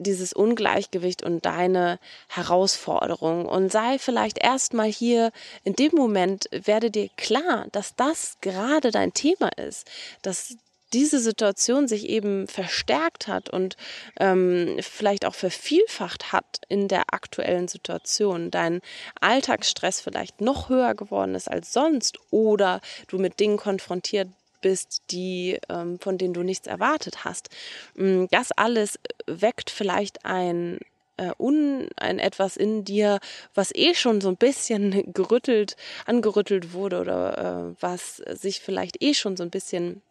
dieses 0.00 0.32
Ungleichgewicht 0.32 1.22
und 1.22 1.44
deine 1.44 1.98
Herausforderung 2.28 3.44
und 3.46 3.70
sei 3.70 3.98
vielleicht 3.98 4.38
erstmal 4.38 4.90
hier 4.90 5.30
in 5.62 5.74
dem 5.74 5.92
Moment, 5.94 6.48
werde 6.50 6.90
dir 6.90 7.10
klar, 7.16 7.66
dass 7.72 7.94
das 7.96 8.38
gerade 8.40 8.90
dein 8.90 9.12
Thema 9.12 9.50
ist, 9.58 9.86
dass 10.22 10.56
diese 10.92 11.20
Situation 11.20 11.88
sich 11.88 12.08
eben 12.08 12.46
verstärkt 12.46 13.28
hat 13.28 13.50
und 13.50 13.76
ähm, 14.18 14.76
vielleicht 14.80 15.24
auch 15.24 15.34
vervielfacht 15.34 16.32
hat 16.32 16.60
in 16.68 16.88
der 16.88 17.12
aktuellen 17.12 17.68
Situation, 17.68 18.50
dein 18.50 18.80
Alltagsstress 19.20 20.00
vielleicht 20.00 20.40
noch 20.40 20.68
höher 20.68 20.94
geworden 20.94 21.34
ist 21.34 21.50
als 21.50 21.72
sonst 21.72 22.18
oder 22.30 22.80
du 23.08 23.18
mit 23.18 23.40
Dingen 23.40 23.56
konfrontiert 23.56 24.28
bist, 24.60 25.02
die, 25.10 25.58
ähm, 25.68 25.98
von 26.00 26.18
denen 26.18 26.34
du 26.34 26.42
nichts 26.42 26.66
erwartet 26.66 27.24
hast. 27.24 27.48
Mm, 27.94 28.26
das 28.30 28.52
alles 28.52 28.98
weckt 29.26 29.70
vielleicht 29.70 30.24
ein 30.24 30.78
äh, 31.16 31.32
un, 31.38 31.88
ein 31.96 32.18
etwas 32.18 32.56
in 32.56 32.84
dir, 32.84 33.20
was 33.54 33.74
eh 33.74 33.94
schon 33.94 34.20
so 34.20 34.28
ein 34.28 34.36
bisschen 34.36 35.12
gerüttelt, 35.12 35.76
angerüttelt 36.06 36.72
wurde 36.72 37.00
oder 37.00 37.38
äh, 37.38 37.76
was 37.80 38.16
sich 38.16 38.60
vielleicht 38.60 39.02
eh 39.02 39.14
schon 39.14 39.36
so 39.36 39.42
ein 39.42 39.50
bisschen 39.50 40.02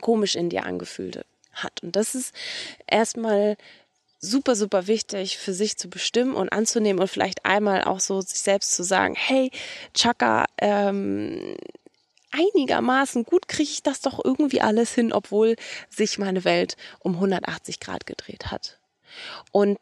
komisch 0.00 0.34
in 0.36 0.50
dir 0.50 0.64
angefühlt 0.64 1.24
hat. 1.52 1.82
Und 1.82 1.96
das 1.96 2.14
ist 2.14 2.34
erstmal 2.86 3.56
super, 4.18 4.56
super 4.56 4.86
wichtig 4.86 5.38
für 5.38 5.52
sich 5.52 5.76
zu 5.76 5.88
bestimmen 5.88 6.34
und 6.34 6.50
anzunehmen 6.50 7.00
und 7.00 7.08
vielleicht 7.08 7.44
einmal 7.44 7.84
auch 7.84 8.00
so 8.00 8.20
sich 8.20 8.40
selbst 8.40 8.72
zu 8.72 8.82
sagen, 8.82 9.14
hey, 9.16 9.50
Chaka, 9.94 10.46
ähm, 10.58 11.56
einigermaßen 12.32 13.24
gut 13.24 13.48
kriege 13.48 13.70
ich 13.70 13.82
das 13.82 14.00
doch 14.00 14.22
irgendwie 14.22 14.60
alles 14.60 14.92
hin, 14.94 15.12
obwohl 15.12 15.56
sich 15.90 16.18
meine 16.18 16.44
Welt 16.44 16.76
um 17.00 17.14
180 17.14 17.80
Grad 17.80 18.06
gedreht 18.06 18.50
hat. 18.50 18.78
Und 19.52 19.78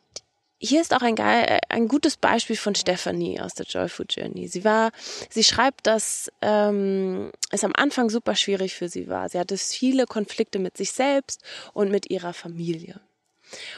hier 0.58 0.80
ist 0.80 0.94
auch 0.94 1.02
ein, 1.02 1.14
geil, 1.14 1.58
ein 1.68 1.88
gutes 1.88 2.16
Beispiel 2.16 2.56
von 2.56 2.74
Stephanie 2.74 3.40
aus 3.40 3.54
der 3.54 3.66
Joyful 3.66 4.06
Journey. 4.08 4.48
Sie 4.48 4.64
war, 4.64 4.92
sie 5.28 5.44
schreibt, 5.44 5.86
dass 5.86 6.30
ähm, 6.40 7.30
es 7.50 7.64
am 7.64 7.72
Anfang 7.74 8.08
super 8.08 8.34
schwierig 8.34 8.74
für 8.74 8.88
sie 8.88 9.08
war. 9.08 9.28
Sie 9.28 9.38
hatte 9.38 9.58
viele 9.58 10.06
Konflikte 10.06 10.58
mit 10.58 10.76
sich 10.76 10.92
selbst 10.92 11.42
und 11.72 11.90
mit 11.90 12.10
ihrer 12.10 12.32
Familie. 12.32 13.00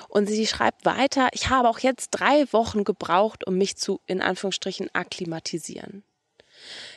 Und 0.08 0.28
sie 0.28 0.46
schreibt 0.46 0.84
weiter, 0.84 1.28
ich 1.32 1.50
habe 1.50 1.68
auch 1.68 1.80
jetzt 1.80 2.10
drei 2.10 2.46
Wochen 2.52 2.84
gebraucht, 2.84 3.46
um 3.46 3.58
mich 3.58 3.76
zu, 3.76 4.00
in 4.06 4.22
Anführungsstrichen, 4.22 4.88
akklimatisieren. 4.94 6.04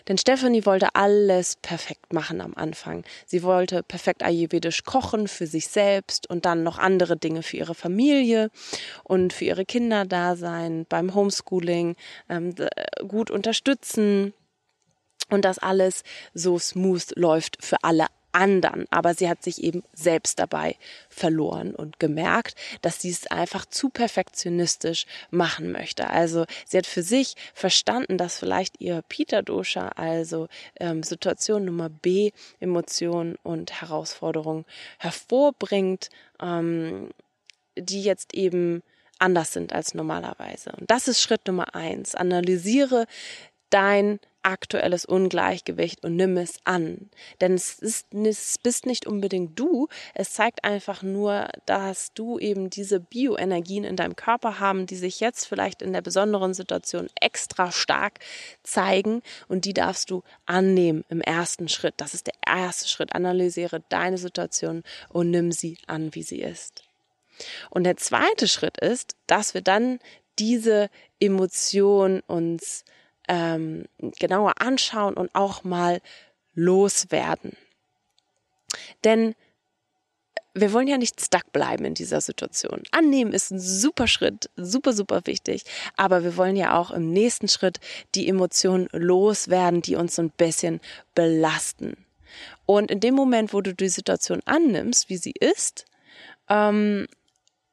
Denn 0.08 0.18
Stephanie 0.18 0.66
wollte 0.66 0.96
alles 0.96 1.56
perfekt 1.58 2.14
machen 2.14 2.42
am 2.42 2.54
Anfang. 2.56 3.04
Sie 3.26 3.44
wollte 3.44 3.84
perfekt 3.84 4.24
ayurvedisch 4.24 4.84
kochen 4.84 5.28
für 5.28 5.48
sich 5.48 5.68
selbst 5.68 6.30
und 6.30 6.46
dann 6.46 6.64
noch 6.64 6.78
andere 6.78 7.18
Dinge 7.18 7.44
für 7.44 7.58
ihre 7.58 7.76
Familie 7.76 8.50
und 9.04 9.34
für 9.34 9.46
ihre 9.46 9.66
Kinder 9.66 10.06
da 10.06 10.36
sein, 10.36 10.86
beim 10.88 11.14
Homeschooling 11.14 11.96
ähm, 12.30 12.56
gut 13.08 13.32
unterstützen 13.32 14.34
und 15.30 15.46
das 15.46 15.60
alles 15.60 16.04
so 16.34 16.58
smooth 16.58 17.16
läuft 17.16 17.64
für 17.64 17.84
alle 17.84 18.08
anderen. 18.32 18.86
Aber 18.92 19.14
sie 19.14 19.30
hat 19.30 19.44
sich 19.44 19.64
eben 19.64 19.84
selbst 19.94 20.40
dabei 20.40 20.76
verloren 21.10 21.76
und 21.76 22.00
gemerkt, 22.00 22.56
dass 22.82 23.02
sie 23.02 23.10
es 23.10 23.28
einfach 23.28 23.66
zu 23.66 23.90
perfektionistisch 23.90 25.06
machen 25.32 25.72
möchte. 25.72 26.10
Also 26.10 26.46
sie 26.66 26.78
hat 26.78 26.86
für 26.86 27.04
sich 27.04 27.36
verstanden, 27.54 28.18
dass 28.18 28.40
vielleicht 28.40 28.80
ihr 28.80 29.02
Peter-Dosha, 29.08 29.90
also 29.90 30.48
ähm, 30.80 31.04
Situation 31.04 31.66
Nummer 31.66 31.90
B, 31.90 32.32
Emotionen 32.60 33.36
und 33.44 33.82
Herausforderungen 33.82 34.66
hervorbringt, 34.98 36.10
ähm, 36.42 37.10
die 37.78 38.04
jetzt 38.04 38.34
eben 38.34 38.84
anders 39.20 39.54
sind 39.54 39.74
als 39.74 39.94
normalerweise. 39.94 40.72
Und 40.72 40.90
das 40.90 41.08
ist 41.08 41.22
Schritt 41.22 41.46
Nummer 41.48 41.76
eins. 41.76 42.16
Analysiere 42.16 43.06
dein 43.70 44.20
aktuelles 44.44 45.06
Ungleichgewicht 45.06 46.04
und 46.04 46.16
nimm 46.16 46.38
es 46.38 46.60
an. 46.64 47.10
Denn 47.42 47.54
es, 47.54 47.80
ist, 47.80 48.08
es 48.14 48.58
bist 48.58 48.86
nicht 48.86 49.06
unbedingt 49.06 49.60
du, 49.60 49.88
es 50.14 50.34
zeigt 50.34 50.64
einfach 50.64 51.04
nur, 51.04 51.50
dass 51.66 52.14
du 52.14 52.40
eben 52.40 52.70
diese 52.70 53.00
Bioenergien 53.00 53.84
in 53.84 53.96
deinem 53.96 54.16
Körper 54.16 54.60
haben, 54.60 54.86
die 54.86 54.96
sich 54.96 55.20
jetzt 55.20 55.46
vielleicht 55.46 55.82
in 55.82 55.94
der 55.94 56.02
besonderen 56.02 56.54
Situation 56.54 57.10
extra 57.20 57.72
stark 57.72 58.20
zeigen 58.64 59.22
und 59.48 59.66
die 59.66 59.74
darfst 59.74 60.10
du 60.10 60.24
annehmen 60.46 61.04
im 61.10 61.22
ersten 61.22 61.68
Schritt. 61.68 61.96
Das 61.98 62.14
ist 62.14 62.28
der 62.28 62.36
erste 62.46 62.88
Schritt. 62.88 63.14
Analysiere 63.14 63.82
deine 63.90 64.18
Situation 64.18 64.84
und 65.10 65.32
nimm 65.32 65.52
sie 65.52 65.78
an, 65.88 66.14
wie 66.16 66.24
sie 66.24 66.42
ist. 66.42 66.84
Und 67.70 67.84
der 67.84 67.98
zweite 67.98 68.48
Schritt 68.48 68.78
ist, 68.78 69.16
dass 69.28 69.54
wir 69.54 69.62
dann 69.62 70.00
diese 70.40 70.90
Emotion 71.20 72.22
uns 72.28 72.86
ähm, 73.30 73.86
genauer 74.20 74.60
anschauen 74.60 75.14
und 75.14 75.34
auch 75.34 75.64
mal 75.64 76.02
loswerden. 76.56 77.56
Denn 79.06 79.36
wir 80.54 80.74
wollen 80.74 80.88
ja 80.88 80.98
nicht 80.98 81.22
stuck 81.22 81.52
bleiben 81.54 81.86
in 81.86 81.94
dieser 81.94 82.22
Situation. 82.22 82.84
Annehmen 82.92 83.32
ist 83.32 83.52
ein 83.52 83.60
super 83.60 84.08
Schritt, 84.08 84.50
super, 84.58 84.94
super 84.94 85.22
wichtig. 85.26 85.64
Aber 85.96 86.24
wir 86.24 86.36
wollen 86.36 86.56
ja 86.56 86.78
auch 86.78 86.92
im 86.92 87.12
nächsten 87.12 87.48
Schritt 87.48 87.80
die 88.16 88.28
Emotionen 88.28 88.90
loswerden, 88.92 89.82
die 89.82 89.96
uns 89.96 90.16
so 90.16 90.24
ein 90.24 90.32
bisschen 90.32 90.82
belasten. 91.16 92.06
Und 92.66 92.92
in 92.92 93.00
dem 93.00 93.16
Moment, 93.16 93.54
wo 93.54 93.62
du 93.62 93.74
die 93.74 93.90
Situation 93.90 94.42
annimmst, 94.46 95.10
wie 95.10 95.18
sie 95.18 95.34
ist, 95.40 95.86
ähm, 96.50 97.08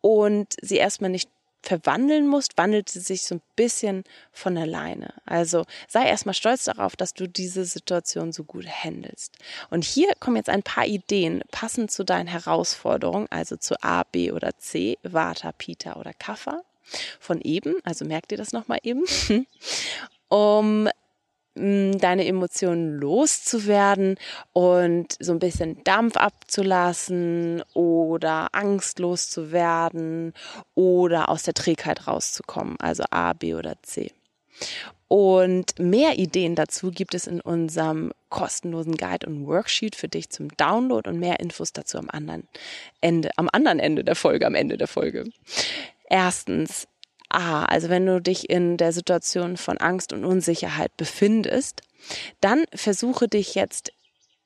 und 0.01 0.55
sie 0.63 0.77
erstmal 0.77 1.11
nicht 1.11 1.31
verwandeln 1.67 2.29
musst, 2.29 2.57
wandelt 2.57 2.89
sie 2.89 3.01
sich 3.01 3.23
so 3.23 3.37
ein 3.37 3.43
bisschen 3.57 4.05
von 4.33 4.57
alleine. 4.57 5.13
Also 5.25 5.65
sei 5.89 6.07
erstmal 6.07 6.35
stolz 6.35 6.65
darauf, 6.65 6.95
dass 6.95 7.13
du 7.13 7.27
diese 7.29 7.65
Situation 7.65 8.33
so 8.33 8.45
gut 8.45 8.67
handelst. 8.67 9.37
Und 9.69 9.85
hier 9.85 10.13
kommen 10.21 10.37
jetzt 10.37 10.49
ein 10.49 10.63
paar 10.63 10.87
Ideen 10.87 11.43
passend 11.51 11.91
zu 11.91 12.05
deinen 12.05 12.29
Herausforderungen, 12.29 13.27
also 13.31 13.57
zu 13.57 13.83
A, 13.83 14.05
B 14.05 14.31
oder 14.31 14.57
C, 14.59 14.97
Vata, 15.03 15.51
Pita 15.53 15.97
oder 15.97 16.13
Kapha 16.13 16.63
von 17.19 17.41
eben, 17.41 17.75
also 17.83 18.05
merkt 18.05 18.31
ihr 18.31 18.39
das 18.39 18.53
nochmal 18.53 18.79
eben, 18.85 19.05
um 20.29 20.89
deine 21.57 22.27
Emotionen 22.27 22.99
loszuwerden 22.99 24.19
und 24.53 25.17
so 25.19 25.33
ein 25.33 25.39
bisschen 25.39 25.83
Dampf 25.85 26.17
abzulassen 26.17 27.63
oder 27.73 28.49
angstlos 28.53 29.31
zu 29.31 29.53
werden 29.53 30.35
oder 30.75 31.31
aus 31.31 31.45
der 31.45 31.55
Trägheit 31.55 32.07
rauszukommen, 32.07 32.77
also 32.79 33.05
A, 33.11 33.33
B 33.33 33.55
oder 33.55 33.75
C. 33.83 34.13
Und 35.09 35.79
mehr 35.79 36.19
Ideen 36.19 36.57
dazu 36.57 36.91
gibt 36.91 37.15
es 37.15 37.27
in 37.27 37.41
unserem 37.41 38.13
kostenlosen 38.29 38.97
Guide 38.97 39.27
und 39.27 39.47
Worksheet 39.47 39.95
für 39.95 40.09
dich 40.09 40.31
zum 40.31 40.49
Download 40.57 41.09
und 41.09 41.21
mehr 41.21 41.39
Infos 41.39 41.73
dazu 41.73 41.99
am 41.99 42.11
anderen 42.11 42.49
Ende, 43.01 43.31
am 43.37 43.49
anderen 43.53 43.79
Ende 43.79 44.03
der 44.03 44.17
Folge, 44.17 44.47
am 44.47 44.55
Ende 44.55 44.77
der 44.77 44.89
Folge. 44.89 45.25
Erstens, 46.09 46.89
A, 47.37 47.67
also 47.67 47.91
wenn 47.91 48.07
du 48.07 48.21
dich 48.21 48.49
in 48.49 48.79
der 48.79 48.93
Situation 48.93 49.59
von 49.59 49.77
Angst 49.77 50.15
und 50.15 50.25
Unsicherheit 50.25 50.97
befindest, 50.97 51.83
dann 52.41 52.65
versuche 52.75 53.29
dich 53.29 53.55
jetzt 53.55 53.93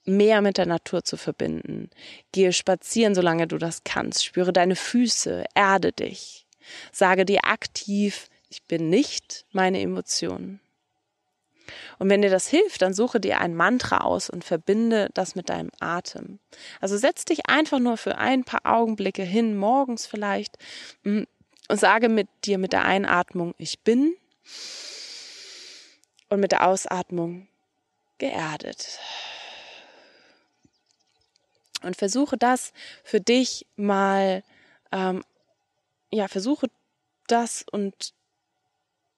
mehr 0.05 0.41
mit 0.41 0.59
der 0.59 0.67
Natur 0.67 1.05
zu 1.05 1.17
verbinden. 1.17 1.91
Gehe 2.33 2.53
spazieren, 2.53 3.15
solange 3.15 3.47
du 3.47 3.59
das 3.59 3.85
kannst. 3.85 4.25
Spüre 4.25 4.53
deine 4.53 4.75
Füße, 4.75 5.45
erde 5.55 5.93
dich. 5.93 6.47
Sage 6.91 7.25
dir 7.25 7.45
aktiv, 7.45 8.27
ich 8.49 8.65
bin 8.65 8.91
nicht 8.91 9.47
meine 9.53 9.81
Emotionen. 9.81 10.59
Und 12.01 12.09
wenn 12.09 12.23
dir 12.23 12.31
das 12.31 12.49
hilft, 12.49 12.83
dann 12.83 12.93
suche 12.93 13.21
dir 13.21 13.39
ein 13.39 13.55
Mantra 13.55 13.99
aus 13.99 14.29
und 14.29 14.43
verbinde 14.43 15.11
das 15.15 15.37
mit 15.37 15.49
deinem 15.49 15.71
Atem. 15.79 16.41
Also 16.81 16.97
setz 16.97 17.25
dich 17.25 17.47
einfach 17.47 17.79
nur 17.79 17.97
für 17.97 18.19
ein 18.19 18.43
paar 18.43 18.63
Augenblicke 18.65 19.23
hin, 19.23 19.57
morgens 19.57 20.07
vielleicht, 20.07 20.59
mm, 21.05 21.23
und 21.71 21.79
sage 21.79 22.09
mit 22.09 22.29
dir 22.45 22.59
mit 22.59 22.73
der 22.73 22.85
Einatmung, 22.85 23.55
ich 23.57 23.79
bin 23.79 24.17
und 26.29 26.41
mit 26.41 26.51
der 26.51 26.67
Ausatmung 26.67 27.47
geerdet. 28.19 28.99
Und 31.85 31.97
versuche 31.97 32.37
das 32.37 32.73
für 33.05 33.21
dich 33.21 33.67
mal, 33.77 34.43
ähm, 34.91 35.23
ja, 36.11 36.27
versuche 36.27 36.67
das 37.29 37.65
und 37.71 38.15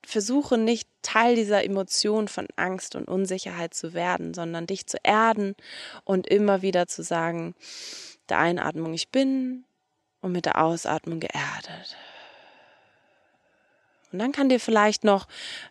versuche 0.05 0.59
nicht 0.59 0.87
Teil 1.01 1.37
dieser 1.37 1.65
Emotion 1.65 2.29
von 2.29 2.49
Angst 2.57 2.95
und 2.97 3.09
Unsicherheit 3.09 3.73
zu 3.73 3.95
werden, 3.95 4.35
sondern 4.35 4.67
dich 4.67 4.87
zu 4.87 4.99
erden 5.03 5.57
und 6.05 6.27
immer 6.27 6.61
wieder 6.61 6.87
zu 6.87 7.03
sagen, 7.03 7.55
der 8.29 8.41
Einatmung 8.41 8.93
ich 8.93 9.09
bin 9.09 9.65
und 10.21 10.33
mit 10.33 10.45
der 10.45 10.63
Ausatmung 10.63 11.19
geerdet. 11.19 11.97
Und 14.13 14.19
dann 14.19 14.33
kann 14.33 14.49
dir 14.49 14.61
vielleicht 14.61 15.05
noch 15.05 15.27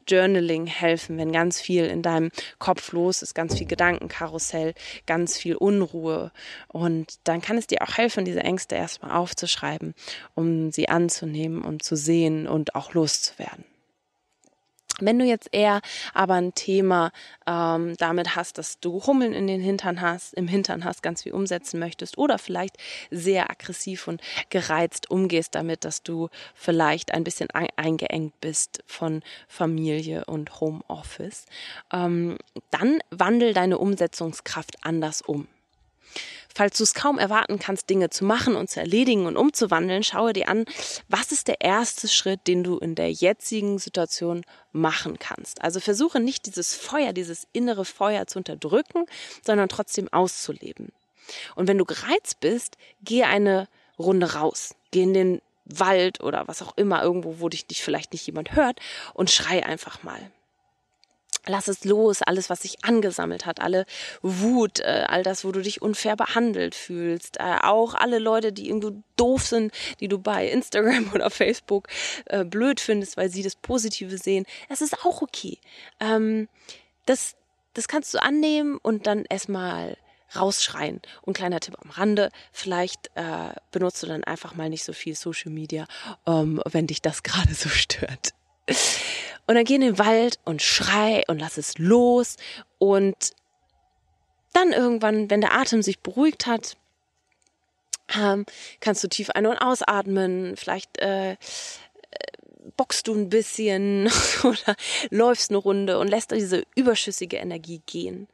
Journaling 0.08 0.66
helfen, 0.66 1.18
wenn 1.18 1.32
ganz 1.32 1.62
viel 1.62 1.86
in 1.86 2.02
deinem 2.02 2.32
Kopf 2.60 2.92
los 2.92 3.22
ist, 3.22 3.36
ganz 3.36 3.58
viel 3.58 3.68
Gedankenkarussell, 3.68 4.74
ganz 5.06 5.38
viel 5.38 5.56
Unruhe. 5.56 6.32
Und 6.68 7.20
dann 7.24 7.42
kann 7.42 7.58
es 7.58 7.68
dir 7.68 7.82
auch 7.82 7.98
helfen, 7.98 8.26
diese 8.26 8.42
Ängste 8.42 8.76
erstmal 8.76 9.12
aufzuschreiben, 9.12 9.94
um 10.36 10.72
sie 10.72 10.90
anzunehmen, 10.90 11.64
um 11.64 11.80
zu 11.80 11.96
sehen 11.96 12.48
und 12.48 12.76
auch 12.76 12.94
loszuwerden. 12.94 13.71
Wenn 15.02 15.20
du 15.20 15.26
jetzt 15.26 15.50
eher 15.52 15.82
aber 16.14 16.36
ein 16.36 16.54
Thema 16.54 17.12
ähm, 17.48 17.96
damit 17.98 18.36
hast, 18.36 18.58
dass 18.58 18.80
du 18.80 19.06
Hummeln 19.06 19.34
in 19.34 19.48
den 19.48 19.62
Hintern 19.62 20.02
hast, 20.02 20.34
im 20.34 20.48
Hintern 20.48 20.86
hast, 20.86 21.04
ganz 21.04 21.24
viel 21.24 21.34
umsetzen 21.34 21.80
möchtest 21.80 22.18
oder 22.18 22.38
vielleicht 22.38 22.78
sehr 23.10 23.50
aggressiv 23.50 24.08
und 24.08 24.22
gereizt 24.50 25.10
umgehst 25.12 25.56
damit, 25.56 25.86
dass 25.86 26.04
du 26.04 26.30
vielleicht 26.54 27.14
ein 27.14 27.24
bisschen 27.24 27.50
eingeengt 27.52 28.40
bist 28.42 28.84
von 28.86 29.22
Familie 29.48 30.26
und 30.26 30.62
Homeoffice, 30.62 31.46
ähm, 31.92 32.38
dann 32.70 33.00
wandel 33.10 33.54
deine 33.54 33.78
Umsetzungskraft 33.78 34.78
anders 34.82 35.22
um. 35.22 35.48
Falls 36.54 36.78
du 36.78 36.84
es 36.84 36.94
kaum 36.94 37.18
erwarten 37.18 37.60
kannst, 37.60 37.90
Dinge 37.90 38.10
zu 38.10 38.26
machen 38.26 38.56
und 38.56 38.70
zu 38.70 38.80
erledigen 38.80 39.26
und 39.26 39.38
umzuwandeln, 39.38 40.04
schaue 40.04 40.34
dir 40.34 40.50
an, 40.50 40.66
was 41.08 41.32
ist 41.32 41.48
der 41.48 41.62
erste 41.62 42.08
Schritt, 42.08 42.48
den 42.48 42.64
du 42.64 42.78
in 42.78 42.96
der 42.96 43.12
jetzigen 43.12 43.80
Situation 43.80 44.44
machen 44.72 45.20
kannst. 45.20 45.62
Also 45.62 45.80
versuche 45.80 46.20
nicht 46.20 46.46
dieses 46.46 46.76
Feuer, 46.76 47.14
dieses 47.14 47.48
innere 47.54 47.86
Feuer 47.86 48.28
zu 48.28 48.40
unterdrücken, 48.40 49.06
sondern 49.46 49.70
trotzdem 49.70 50.12
auszuleben. 50.12 50.92
Und 51.56 51.68
wenn 51.68 51.78
du 51.78 51.86
gereizt 51.86 52.40
bist, 52.40 52.78
geh 53.02 53.24
eine 53.24 53.68
Runde 53.98 54.34
raus. 54.34 54.76
Geh 54.92 55.04
in 55.04 55.14
den 55.14 55.42
Wald 55.66 56.22
oder 56.22 56.48
was 56.48 56.62
auch 56.62 56.76
immer, 56.78 57.02
irgendwo, 57.04 57.40
wo 57.40 57.50
dich 57.50 57.66
vielleicht 57.70 58.14
nicht 58.14 58.26
jemand 58.26 58.56
hört 58.56 58.80
und 59.14 59.30
schrei 59.30 59.66
einfach 59.66 60.04
mal. 60.04 60.32
Lass 61.48 61.68
es 61.68 61.86
los, 61.86 62.22
alles, 62.22 62.50
was 62.52 62.62
sich 62.62 62.84
angesammelt 62.86 63.48
hat, 63.48 63.62
alle 63.62 63.86
Wut, 64.22 64.80
äh, 64.80 65.06
all 65.08 65.24
das, 65.24 65.44
wo 65.44 65.52
du 65.52 65.62
dich 65.62 65.82
unfair 65.82 66.16
behandelt 66.16 66.76
fühlst, 66.76 67.40
äh, 67.40 67.58
auch 67.64 67.96
alle 67.96 68.20
Leute, 68.20 68.54
die 68.54 68.68
irgendwo 68.68 68.92
doof 69.16 69.48
sind, 69.48 69.74
die 70.00 70.08
du 70.08 70.20
bei 70.20 70.48
Instagram 70.48 71.12
oder 71.16 71.32
Facebook 71.32 71.88
äh, 72.26 72.46
blöd 72.46 72.80
findest, 72.80 73.18
weil 73.18 73.30
sie 73.30 73.42
das 73.42 73.56
Positive 73.56 74.18
sehen. 74.18 74.46
Es 74.70 74.82
ist 74.82 75.04
auch 75.04 75.24
okay. 75.24 75.58
Ähm, 76.00 76.48
das, 77.08 77.36
das 77.74 77.88
kannst 77.88 78.14
du 78.14 78.22
annehmen 78.22 78.78
und 78.78 79.08
dann 79.08 79.26
erstmal 79.26 79.98
rausschreien. 80.36 81.02
Und 81.24 81.34
kleiner 81.34 81.60
Tipp 81.60 81.76
am 81.82 81.90
Rande, 81.90 82.30
vielleicht 82.54 83.12
benutzt 83.72 84.02
du 84.02 84.08
dann 84.08 84.24
einfach 84.24 84.56
mal 84.56 84.70
nicht 84.70 84.86
so 84.86 84.94
viel 84.94 85.14
Social 85.14 85.52
Media, 85.52 85.88
ähm, 86.26 86.62
wenn 86.70 86.88
dich 86.88 87.02
das 87.02 87.24
gerade 87.24 87.54
so 87.54 87.68
stört. 87.68 88.34
Und 89.48 89.56
dann 89.56 89.66
geh 89.66 89.76
in 89.76 89.82
den 89.82 90.00
Wald 90.00 90.40
und 90.46 90.62
schrei 90.62 91.24
und 91.28 91.40
lass 91.40 91.58
es 91.58 91.78
los. 91.78 92.38
Und 92.78 93.34
dann 94.54 94.72
irgendwann, 94.72 95.30
wenn 95.30 95.42
der 95.42 95.54
Atem 95.54 95.82
sich 95.82 96.00
beruhigt 96.00 96.46
hat, 96.46 96.78
ähm, 98.18 98.46
kannst 98.80 99.04
du 99.04 99.08
tief 99.08 99.30
ein- 99.32 99.46
und 99.46 99.58
ausatmen. 99.58 100.56
Vielleicht 100.58 101.00
äh, 101.00 101.32
äh 101.32 101.38
boxst 102.78 103.08
du 103.08 103.16
ein 103.16 103.30
bisschen 103.30 104.10
oder 104.44 104.76
läufst 105.10 105.50
eine 105.50 105.58
Runde 105.58 105.98
und 105.98 106.08
lässt 106.08 106.32
diese 106.32 106.64
überschüssige 106.76 107.38
Energie 107.38 107.82
gehen. 107.86 108.28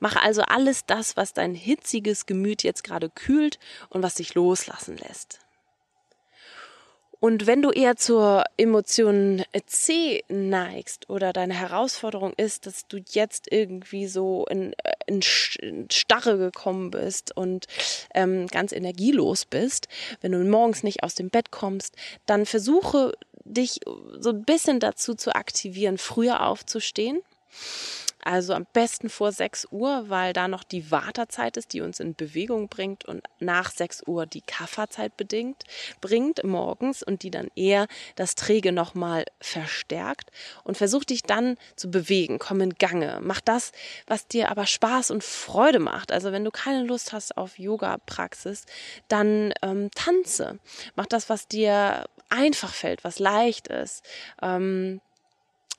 Mach 0.00 0.16
also 0.16 0.42
alles 0.42 0.86
das, 0.86 1.16
was 1.16 1.32
dein 1.32 1.54
hitziges 1.54 2.26
Gemüt 2.26 2.62
jetzt 2.62 2.84
gerade 2.84 3.10
kühlt 3.10 3.58
und 3.90 4.02
was 4.02 4.14
dich 4.14 4.34
loslassen 4.34 4.96
lässt. 4.96 5.41
Und 7.22 7.46
wenn 7.46 7.62
du 7.62 7.70
eher 7.70 7.94
zur 7.94 8.42
Emotion 8.56 9.44
C 9.66 10.24
neigst 10.28 11.08
oder 11.08 11.32
deine 11.32 11.54
Herausforderung 11.54 12.32
ist, 12.36 12.66
dass 12.66 12.88
du 12.88 12.98
jetzt 13.10 13.46
irgendwie 13.48 14.08
so 14.08 14.44
in, 14.50 14.74
in 15.06 15.22
Starre 15.88 16.36
gekommen 16.36 16.90
bist 16.90 17.36
und 17.36 17.68
ähm, 18.12 18.48
ganz 18.48 18.72
energielos 18.72 19.44
bist, 19.44 19.86
wenn 20.20 20.32
du 20.32 20.38
morgens 20.38 20.82
nicht 20.82 21.04
aus 21.04 21.14
dem 21.14 21.30
Bett 21.30 21.52
kommst, 21.52 21.94
dann 22.26 22.44
versuche 22.44 23.12
dich 23.44 23.78
so 24.18 24.30
ein 24.30 24.42
bisschen 24.42 24.80
dazu 24.80 25.14
zu 25.14 25.32
aktivieren, 25.32 25.98
früher 25.98 26.44
aufzustehen 26.44 27.20
also 28.22 28.54
am 28.54 28.66
besten 28.72 29.08
vor 29.08 29.32
6 29.32 29.68
Uhr, 29.70 30.04
weil 30.08 30.32
da 30.32 30.48
noch 30.48 30.64
die 30.64 30.90
Wartezeit 30.90 31.56
ist, 31.56 31.72
die 31.72 31.80
uns 31.80 32.00
in 32.00 32.14
Bewegung 32.14 32.68
bringt 32.68 33.04
und 33.04 33.22
nach 33.40 33.70
6 33.70 34.04
Uhr 34.06 34.26
die 34.26 34.42
Kafferzeit 34.42 35.16
bedingt, 35.16 35.64
bringt 36.00 36.44
morgens 36.44 37.02
und 37.02 37.22
die 37.22 37.30
dann 37.30 37.48
eher 37.54 37.86
das 38.14 38.34
Träge 38.34 38.72
nochmal 38.72 39.24
verstärkt 39.40 40.30
und 40.64 40.76
versuch 40.76 41.04
dich 41.04 41.22
dann 41.22 41.56
zu 41.76 41.90
bewegen, 41.90 42.38
komm 42.38 42.60
in 42.60 42.74
Gange, 42.74 43.18
mach 43.22 43.40
das, 43.40 43.72
was 44.06 44.26
dir 44.26 44.50
aber 44.50 44.66
Spaß 44.66 45.10
und 45.10 45.24
Freude 45.24 45.78
macht. 45.78 46.12
Also 46.12 46.32
wenn 46.32 46.44
du 46.44 46.50
keine 46.50 46.84
Lust 46.84 47.12
hast 47.12 47.36
auf 47.36 47.58
Yoga-Praxis, 47.58 48.66
dann 49.08 49.52
ähm, 49.62 49.90
tanze, 49.94 50.58
mach 50.94 51.06
das, 51.06 51.28
was 51.28 51.48
dir 51.48 52.04
einfach 52.28 52.72
fällt, 52.72 53.04
was 53.04 53.18
leicht 53.18 53.68
ist. 53.68 54.04
Ähm, 54.40 55.00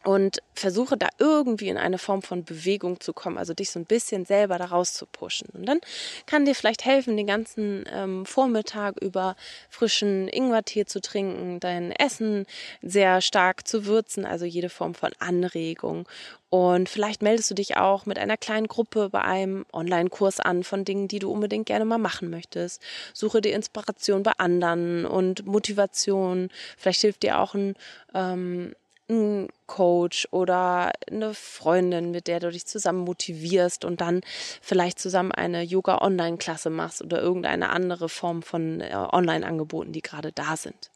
und 0.03 0.39
versuche 0.53 0.97
da 0.97 1.07
irgendwie 1.17 1.69
in 1.69 1.77
eine 1.77 1.97
Form 1.97 2.21
von 2.21 2.43
Bewegung 2.43 2.99
zu 2.99 3.13
kommen, 3.13 3.37
also 3.37 3.53
dich 3.53 3.71
so 3.71 3.79
ein 3.79 3.85
bisschen 3.85 4.25
selber 4.25 4.57
daraus 4.57 4.93
zu 4.93 5.05
pushen. 5.05 5.47
Und 5.53 5.65
dann 5.65 5.79
kann 6.25 6.45
dir 6.45 6.55
vielleicht 6.55 6.85
helfen, 6.85 7.17
den 7.17 7.27
ganzen 7.27 7.85
ähm, 7.91 8.25
Vormittag 8.25 8.97
über 9.01 9.35
frischen 9.69 10.27
Ingwertee 10.27 10.85
zu 10.85 11.01
trinken, 11.01 11.59
dein 11.59 11.91
Essen 11.91 12.45
sehr 12.81 13.21
stark 13.21 13.67
zu 13.67 13.85
würzen, 13.85 14.25
also 14.25 14.45
jede 14.45 14.69
Form 14.69 14.93
von 14.93 15.11
Anregung. 15.19 16.07
Und 16.49 16.87
vielleicht 16.87 17.23
meldest 17.23 17.49
du 17.49 17.55
dich 17.55 17.77
auch 17.77 18.05
mit 18.05 18.19
einer 18.19 18.37
kleinen 18.37 18.67
Gruppe 18.67 19.09
bei 19.09 19.21
einem 19.21 19.65
Online-Kurs 19.73 20.39
an 20.39 20.63
von 20.63 20.85
Dingen, 20.85 21.07
die 21.07 21.17
du 21.17 21.31
unbedingt 21.31 21.65
gerne 21.65 21.83
mal 21.83 21.97
machen 21.97 22.29
möchtest. 22.29 22.79
Suche 23.11 23.41
dir 23.41 23.55
Inspiration 23.55 24.21
bei 24.21 24.33
anderen 24.37 25.05
und 25.05 25.47
Motivation. 25.47 26.49
Vielleicht 26.77 27.01
hilft 27.01 27.23
dir 27.23 27.39
auch 27.39 27.55
ein 27.55 27.73
ähm, 28.13 28.75
ein 29.09 29.49
Coach 29.67 30.27
oder 30.31 30.91
eine 31.09 31.33
Freundin, 31.33 32.11
mit 32.11 32.27
der 32.27 32.39
du 32.39 32.51
dich 32.51 32.65
zusammen 32.65 32.99
motivierst 32.99 33.85
und 33.85 34.01
dann 34.01 34.21
vielleicht 34.61 34.99
zusammen 34.99 35.31
eine 35.31 35.61
Yoga-Online-Klasse 35.63 36.69
machst 36.69 37.01
oder 37.01 37.21
irgendeine 37.21 37.69
andere 37.69 38.09
Form 38.09 38.43
von 38.43 38.81
äh, 38.81 38.93
Online-Angeboten, 38.93 39.91
die 39.91 40.01
gerade 40.01 40.31
da 40.31 40.55
sind. 40.55 40.89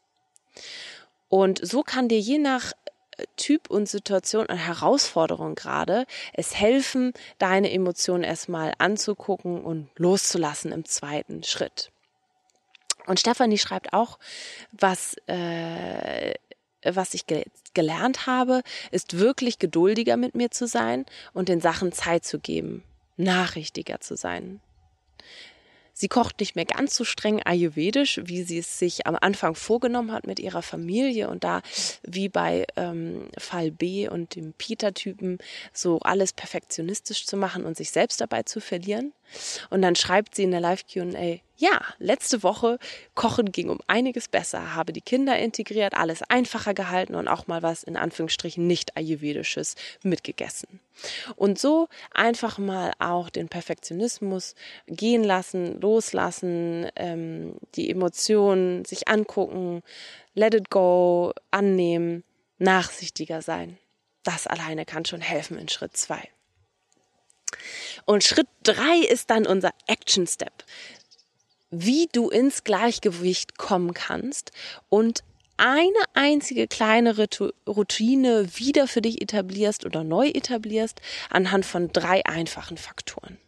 Und 1.28 1.60
so 1.66 1.82
kann 1.82 2.08
dir 2.08 2.18
je 2.18 2.38
nach 2.38 2.72
äh, 3.16 3.24
Typ 3.36 3.70
und 3.70 3.88
Situation 3.88 4.46
und 4.46 4.56
Herausforderung 4.56 5.54
gerade 5.54 6.06
es 6.32 6.54
helfen, 6.54 7.12
deine 7.38 7.70
Emotionen 7.70 8.24
erstmal 8.24 8.72
anzugucken 8.78 9.62
und 9.62 9.90
loszulassen 9.96 10.72
im 10.72 10.84
zweiten 10.86 11.42
Schritt. 11.42 11.90
Und 13.06 13.20
Stefanie 13.20 13.58
schreibt 13.58 13.94
auch, 13.94 14.18
was 14.72 15.16
äh, 15.26 16.34
was 16.84 17.14
ich 17.14 17.26
ge 17.26 17.44
gelernt 17.74 18.26
habe, 18.26 18.62
ist 18.90 19.18
wirklich 19.18 19.58
geduldiger 19.58 20.16
mit 20.16 20.34
mir 20.34 20.50
zu 20.50 20.66
sein 20.66 21.06
und 21.32 21.48
den 21.48 21.60
Sachen 21.60 21.92
Zeit 21.92 22.24
zu 22.24 22.40
geben, 22.40 22.82
nachrichtiger 23.16 24.00
zu 24.00 24.16
sein. 24.16 24.60
Sie 25.92 26.06
kocht 26.06 26.38
nicht 26.38 26.54
mehr 26.54 26.64
ganz 26.64 26.94
so 26.94 27.02
streng 27.02 27.42
ayurvedisch, 27.42 28.20
wie 28.22 28.44
sie 28.44 28.58
es 28.58 28.78
sich 28.78 29.08
am 29.08 29.16
Anfang 29.20 29.56
vorgenommen 29.56 30.12
hat 30.12 30.28
mit 30.28 30.38
ihrer 30.38 30.62
Familie 30.62 31.28
und 31.28 31.42
da 31.42 31.60
wie 32.04 32.28
bei 32.28 32.66
ähm, 32.76 33.28
Fall 33.36 33.72
B 33.72 34.08
und 34.08 34.36
dem 34.36 34.52
Peter-Typen 34.52 35.38
so 35.72 35.98
alles 35.98 36.32
perfektionistisch 36.32 37.26
zu 37.26 37.36
machen 37.36 37.64
und 37.64 37.76
sich 37.76 37.90
selbst 37.90 38.20
dabei 38.20 38.44
zu 38.44 38.60
verlieren. 38.60 39.12
Und 39.70 39.82
dann 39.82 39.96
schreibt 39.96 40.34
sie 40.34 40.44
in 40.44 40.50
der 40.50 40.60
Live-QA, 40.60 41.40
ja, 41.56 41.80
letzte 41.98 42.44
Woche 42.44 42.78
Kochen 43.16 43.50
ging 43.50 43.68
um 43.68 43.80
einiges 43.88 44.28
besser, 44.28 44.76
habe 44.76 44.92
die 44.92 45.00
Kinder 45.00 45.36
integriert, 45.38 45.94
alles 45.94 46.22
einfacher 46.22 46.72
gehalten 46.72 47.16
und 47.16 47.26
auch 47.26 47.48
mal 47.48 47.62
was 47.62 47.82
in 47.82 47.96
Anführungsstrichen 47.96 48.64
nicht 48.64 48.96
ayurvedisches 48.96 49.74
mitgegessen. 50.04 50.80
Und 51.34 51.58
so 51.58 51.88
einfach 52.12 52.58
mal 52.58 52.92
auch 53.00 53.28
den 53.28 53.48
Perfektionismus 53.48 54.54
gehen 54.86 55.24
lassen, 55.24 55.80
loslassen, 55.80 56.88
ähm, 56.94 57.56
die 57.74 57.90
Emotionen 57.90 58.84
sich 58.84 59.08
angucken, 59.08 59.82
let 60.34 60.54
it 60.54 60.70
go, 60.70 61.32
annehmen, 61.50 62.22
nachsichtiger 62.58 63.42
sein. 63.42 63.78
Das 64.22 64.46
alleine 64.46 64.84
kann 64.84 65.04
schon 65.04 65.20
helfen 65.20 65.58
in 65.58 65.68
Schritt 65.68 65.96
zwei. 65.96 66.28
Und 68.04 68.24
Schritt 68.24 68.48
drei 68.62 68.98
ist 69.08 69.30
dann 69.30 69.46
unser 69.46 69.70
Action 69.86 70.26
Step 70.26 70.64
wie 71.70 72.08
du 72.12 72.30
ins 72.30 72.64
Gleichgewicht 72.64 73.58
kommen 73.58 73.94
kannst 73.94 74.52
und 74.88 75.22
eine 75.56 76.04
einzige 76.14 76.68
kleine 76.68 77.14
Routine 77.66 78.56
wieder 78.56 78.86
für 78.86 79.02
dich 79.02 79.20
etablierst 79.20 79.84
oder 79.84 80.04
neu 80.04 80.28
etablierst 80.28 81.00
anhand 81.30 81.66
von 81.66 81.92
drei 81.92 82.24
einfachen 82.24 82.76
Faktoren. 82.76 83.38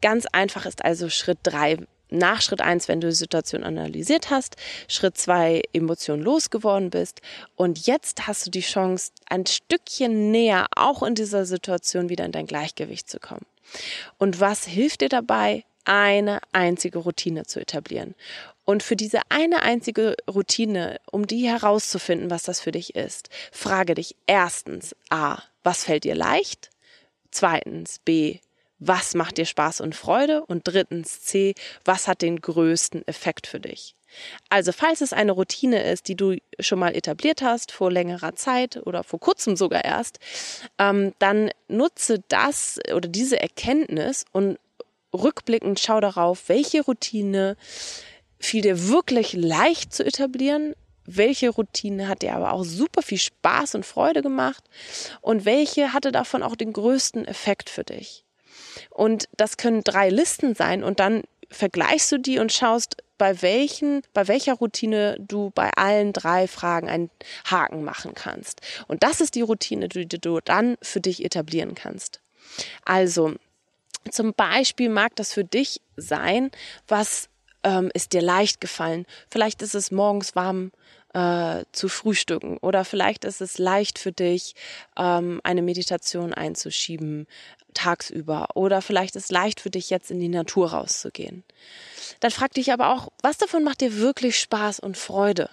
Ganz 0.00 0.24
einfach 0.26 0.64
ist 0.64 0.82
also 0.82 1.10
Schritt 1.10 1.38
drei 1.42 1.76
nach 2.10 2.42
Schritt 2.42 2.60
eins, 2.60 2.88
wenn 2.88 3.00
du 3.00 3.08
die 3.08 3.14
Situation 3.14 3.62
analysiert 3.62 4.30
hast, 4.30 4.56
Schritt 4.88 5.18
zwei, 5.18 5.62
Emotionen 5.72 6.22
losgeworden 6.22 6.90
bist 6.90 7.20
und 7.56 7.86
jetzt 7.86 8.26
hast 8.26 8.46
du 8.46 8.50
die 8.50 8.60
Chance, 8.60 9.12
ein 9.28 9.46
Stückchen 9.46 10.30
näher 10.30 10.66
auch 10.76 11.02
in 11.02 11.14
dieser 11.14 11.44
Situation 11.46 12.08
wieder 12.08 12.24
in 12.24 12.32
dein 12.32 12.46
Gleichgewicht 12.46 13.08
zu 13.08 13.20
kommen. 13.20 13.46
Und 14.18 14.40
was 14.40 14.64
hilft 14.64 15.00
dir 15.00 15.08
dabei? 15.08 15.64
Eine 15.84 16.40
einzige 16.52 16.98
Routine 16.98 17.46
zu 17.46 17.58
etablieren. 17.60 18.14
Und 18.64 18.82
für 18.82 18.96
diese 18.96 19.20
eine 19.30 19.62
einzige 19.62 20.16
Routine, 20.28 21.00
um 21.10 21.26
die 21.26 21.48
herauszufinden, 21.48 22.30
was 22.30 22.44
das 22.44 22.60
für 22.60 22.70
dich 22.70 22.94
ist, 22.94 23.28
frage 23.50 23.94
dich 23.94 24.14
erstens 24.26 24.94
A, 25.08 25.42
was 25.64 25.84
fällt 25.84 26.04
dir 26.04 26.14
leicht? 26.14 26.70
Zweitens 27.30 27.98
B, 28.04 28.38
was 28.80 29.14
macht 29.14 29.36
dir 29.36 29.44
Spaß 29.44 29.80
und 29.82 29.94
Freude? 29.94 30.44
Und 30.46 30.62
drittens 30.64 31.22
C, 31.22 31.54
was 31.84 32.08
hat 32.08 32.22
den 32.22 32.40
größten 32.40 33.06
Effekt 33.06 33.46
für 33.46 33.60
dich? 33.60 33.94
Also 34.48 34.72
falls 34.72 35.02
es 35.02 35.12
eine 35.12 35.32
Routine 35.32 35.84
ist, 35.84 36.08
die 36.08 36.16
du 36.16 36.36
schon 36.58 36.80
mal 36.80 36.96
etabliert 36.96 37.42
hast 37.42 37.70
vor 37.70 37.92
längerer 37.92 38.34
Zeit 38.34 38.80
oder 38.84 39.04
vor 39.04 39.20
kurzem 39.20 39.56
sogar 39.56 39.84
erst, 39.84 40.18
ähm, 40.78 41.12
dann 41.20 41.50
nutze 41.68 42.22
das 42.28 42.80
oder 42.92 43.08
diese 43.08 43.40
Erkenntnis 43.40 44.24
und 44.32 44.58
rückblickend 45.14 45.78
schau 45.78 46.00
darauf, 46.00 46.48
welche 46.48 46.82
Routine 46.82 47.56
fiel 48.40 48.62
dir 48.62 48.88
wirklich 48.88 49.34
leicht 49.34 49.92
zu 49.92 50.04
etablieren, 50.04 50.74
welche 51.04 51.50
Routine 51.50 52.08
hat 52.08 52.22
dir 52.22 52.34
aber 52.34 52.52
auch 52.52 52.64
super 52.64 53.02
viel 53.02 53.18
Spaß 53.18 53.74
und 53.74 53.86
Freude 53.86 54.22
gemacht 54.22 54.64
und 55.20 55.44
welche 55.44 55.92
hatte 55.92 56.12
davon 56.12 56.42
auch 56.42 56.56
den 56.56 56.72
größten 56.72 57.26
Effekt 57.26 57.68
für 57.70 57.84
dich. 57.84 58.24
Und 58.90 59.28
das 59.36 59.56
können 59.56 59.82
drei 59.84 60.08
Listen 60.08 60.54
sein 60.54 60.82
und 60.82 61.00
dann 61.00 61.22
vergleichst 61.50 62.12
du 62.12 62.18
die 62.18 62.38
und 62.38 62.52
schaust, 62.52 62.96
bei 63.18 63.42
welchen, 63.42 64.02
bei 64.14 64.28
welcher 64.28 64.54
Routine 64.54 65.16
du 65.20 65.50
bei 65.50 65.70
allen 65.76 66.14
drei 66.14 66.48
Fragen 66.48 66.88
einen 66.88 67.10
Haken 67.44 67.84
machen 67.84 68.14
kannst. 68.14 68.62
Und 68.88 69.02
das 69.02 69.20
ist 69.20 69.34
die 69.34 69.42
Routine, 69.42 69.88
die 69.88 70.06
du 70.06 70.40
dann 70.40 70.78
für 70.80 71.00
dich 71.00 71.22
etablieren 71.22 71.74
kannst. 71.74 72.20
Also, 72.86 73.34
zum 74.10 74.32
Beispiel 74.32 74.88
mag 74.88 75.14
das 75.16 75.34
für 75.34 75.44
dich 75.44 75.82
sein, 75.96 76.50
was 76.88 77.28
ähm, 77.62 77.90
ist 77.92 78.14
dir 78.14 78.22
leicht 78.22 78.60
gefallen. 78.60 79.04
Vielleicht 79.30 79.60
ist 79.60 79.74
es 79.74 79.90
morgens 79.90 80.34
warm 80.34 80.72
äh, 81.12 81.64
zu 81.72 81.88
frühstücken 81.88 82.56
oder 82.58 82.84
vielleicht 82.84 83.24
ist 83.24 83.40
es 83.40 83.58
leicht 83.58 83.98
für 83.98 84.12
dich, 84.12 84.54
ähm, 84.96 85.40
eine 85.44 85.60
Meditation 85.60 86.32
einzuschieben 86.32 87.26
tagsüber 87.74 88.48
oder 88.54 88.82
vielleicht 88.82 89.16
ist 89.16 89.24
es 89.24 89.30
leicht 89.30 89.60
für 89.60 89.70
dich 89.70 89.90
jetzt 89.90 90.10
in 90.10 90.20
die 90.20 90.28
Natur 90.28 90.70
rauszugehen. 90.70 91.44
Dann 92.20 92.30
frag 92.30 92.52
dich 92.54 92.72
aber 92.72 92.92
auch, 92.92 93.08
was 93.22 93.38
davon 93.38 93.64
macht 93.64 93.80
dir 93.80 93.98
wirklich 93.98 94.38
Spaß 94.38 94.80
und 94.80 94.96
Freude? 94.96 95.48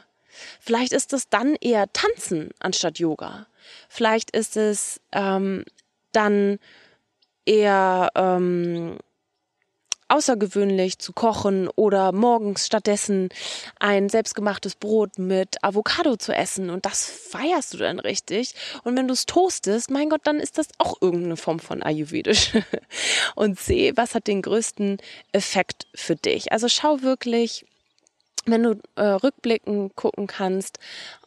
Vielleicht 0.60 0.94
ist 0.94 1.14
es 1.14 1.30
dann 1.30 1.56
eher 1.56 1.92
Tanzen 1.94 2.52
anstatt 2.60 3.00
Yoga. 3.00 3.48
Vielleicht 3.90 4.32
ist 4.32 4.58
es 4.58 5.02
ähm, 5.12 5.64
dann 6.12 6.60
eher 7.46 8.10
ähm, 8.16 8.98
außergewöhnlich 10.10 11.00
zu 11.00 11.14
kochen 11.14 11.68
oder 11.76 12.12
morgens 12.12 12.66
stattdessen 12.66 13.30
ein 13.80 14.10
selbstgemachtes 14.10 14.76
Brot 14.76 15.20
mit 15.20 15.64
Avocado 15.64 16.16
zu 16.16 16.34
essen 16.34 16.70
und 16.70 16.86
das 16.86 17.06
feierst 17.06 17.74
du 17.74 17.78
dann 17.78 18.00
richtig. 18.00 18.54
Und 18.84 18.98
wenn 18.98 19.08
du 19.08 19.14
es 19.14 19.26
toastest, 19.26 19.92
mein 19.92 20.10
Gott, 20.10 20.22
dann 20.24 20.40
ist 20.40 20.58
das 20.58 20.68
auch 20.78 21.02
irgendeine 21.02 21.38
Form 21.38 21.60
von 21.60 21.84
Ayurvedisch. 21.84 22.54
und 23.36 23.60
seh, 23.60 23.94
was 23.96 24.16
hat 24.16 24.28
den 24.28 24.42
größten 24.42 24.98
Effekt 25.32 25.88
für 25.94 26.16
dich. 26.16 26.52
Also 26.52 26.68
schau 26.70 27.02
wirklich, 27.02 27.66
wenn 28.48 28.64
du 28.64 28.80
äh, 28.96 29.04
rückblickend 29.04 29.96
gucken 29.96 30.28
kannst, 30.28 30.80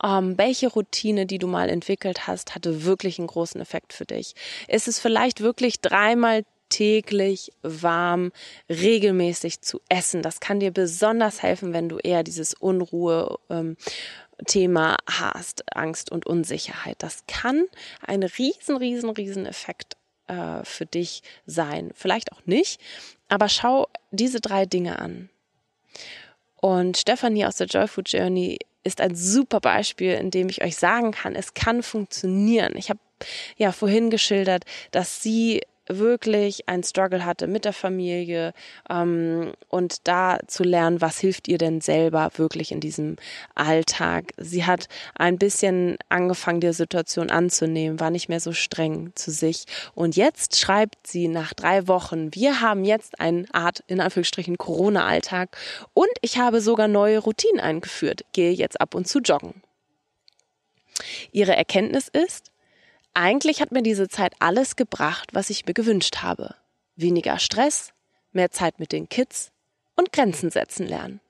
ähm, 0.03 0.37
welche 0.39 0.69
Routine, 0.69 1.27
die 1.27 1.39
du 1.39 1.47
mal 1.47 1.69
entwickelt 1.69 2.27
hast, 2.27 2.55
hatte 2.55 2.85
wirklich 2.85 3.19
einen 3.19 3.29
großen 3.29 3.61
Effekt 3.61 3.93
für 3.93 4.07
dich. 4.07 4.35
Ist 4.69 4.89
es 4.89 4.99
vielleicht 4.99 5.41
wirklich 5.41 5.81
dreimal 5.81 6.45
täglich 6.71 7.53
warm, 7.63 8.33
regelmäßig 8.71 9.61
zu 9.61 9.81
essen. 9.91 10.23
Das 10.23 10.41
kann 10.41 10.61
dir 10.61 10.71
besonders 10.71 11.43
helfen, 11.43 11.75
wenn 11.75 11.91
du 11.91 11.99
eher 11.99 12.23
dieses 12.23 12.55
Unruhe 12.55 13.39
ähm, 13.51 13.77
Thema 14.47 14.97
hast, 15.07 15.65
Angst 15.77 16.11
und 16.11 16.27
Unsicherheit. 16.27 16.97
Das 17.01 17.25
kann 17.27 17.67
ein 18.07 18.23
riesen, 18.23 18.77
riesen, 18.77 19.11
riesen 19.11 19.45
Effekt 19.45 19.97
äh, 20.29 20.65
für 20.65 20.87
dich 20.87 21.23
sein. 21.47 21.91
Vielleicht 21.95 22.33
auch 22.33 22.41
nicht, 22.47 22.81
aber 23.29 23.49
schau 23.49 23.89
diese 24.11 24.41
drei 24.41 24.65
Dinge 24.65 24.99
an. 24.99 25.29
Und 26.57 26.99
Stefanie 26.99 27.47
aus 27.47 27.57
der 27.57 27.67
Joy 27.67 27.89
Food 27.89 28.11
Journey 28.11 28.59
ist 28.83 29.01
ein 29.01 29.15
super 29.15 29.61
Beispiel, 29.61 30.15
in 30.15 30.31
dem 30.31 30.49
ich 30.49 30.63
euch 30.63 30.77
sagen 30.77 31.13
kann, 31.13 31.35
es 31.35 31.55
kann 31.55 31.83
funktionieren. 31.83 32.75
Ich 32.77 32.91
habe 32.91 33.01
ja 33.57 33.73
vorhin 33.73 34.11
geschildert, 34.11 34.65
dass 34.91 35.23
sie 35.23 35.63
wirklich 35.99 36.69
ein 36.69 36.83
Struggle 36.83 37.25
hatte 37.25 37.47
mit 37.47 37.65
der 37.65 37.73
Familie 37.73 38.53
ähm, 38.89 39.53
und 39.69 40.07
da 40.09 40.39
zu 40.47 40.63
lernen, 40.63 41.01
was 41.01 41.19
hilft 41.19 41.49
ihr 41.49 41.59
denn 41.59 41.81
selber 41.81 42.31
wirklich 42.37 42.73
in 42.73 42.81
diesem 42.81 43.17
Alltag. 43.55 44.33
Sie 44.37 44.65
hat 44.65 44.89
ein 45.15 45.39
bisschen 45.39 45.97
angefangen, 46.09 46.61
die 46.61 46.73
Situation 46.73 47.31
anzunehmen, 47.31 48.01
war 48.01 48.11
nicht 48.11 48.29
mehr 48.29 48.41
so 48.41 48.53
streng 48.53 49.13
zu 49.15 49.31
sich 49.31 49.65
und 49.95 50.17
jetzt 50.17 50.59
schreibt 50.59 51.07
sie 51.07 51.29
nach 51.29 51.53
drei 51.55 51.89
Wochen, 51.89 52.35
wir 52.35 52.61
haben 52.61 52.85
jetzt 52.85 53.21
eine 53.21 53.45
Art, 53.53 53.83
in 53.87 54.01
Anführungsstrichen, 54.01 54.59
Corona-Alltag 54.59 55.57
und 55.95 56.11
ich 56.21 56.39
habe 56.39 56.61
sogar 56.61 56.89
neue 56.89 57.19
Routinen 57.19 57.61
eingeführt, 57.61 58.25
gehe 58.33 58.53
jetzt 58.53 58.81
ab 58.81 58.95
und 58.95 59.09
zu 59.09 59.19
joggen. 59.21 59.63
Ihre 61.33 61.57
Erkenntnis 61.57 62.09
ist, 62.09 62.50
eigentlich 63.15 63.61
hat 63.61 63.73
mir 63.73 63.83
diese 63.83 64.09
Zeit 64.09 64.35
alles 64.39 64.77
gebracht, 64.77 65.31
was 65.33 65.51
ich 65.51 65.67
mir 65.67 65.75
gewünscht 65.75 66.19
habe. 66.19 66.55
Weniger 66.97 67.39
Stress, 67.39 67.93
mehr 68.33 68.51
Zeit 68.51 68.79
mit 68.79 68.93
den 68.93 69.09
Kids 69.09 69.51
und 69.97 70.13
Grenzen 70.13 70.51
setzen 70.51 70.87
lernen. 70.87 71.21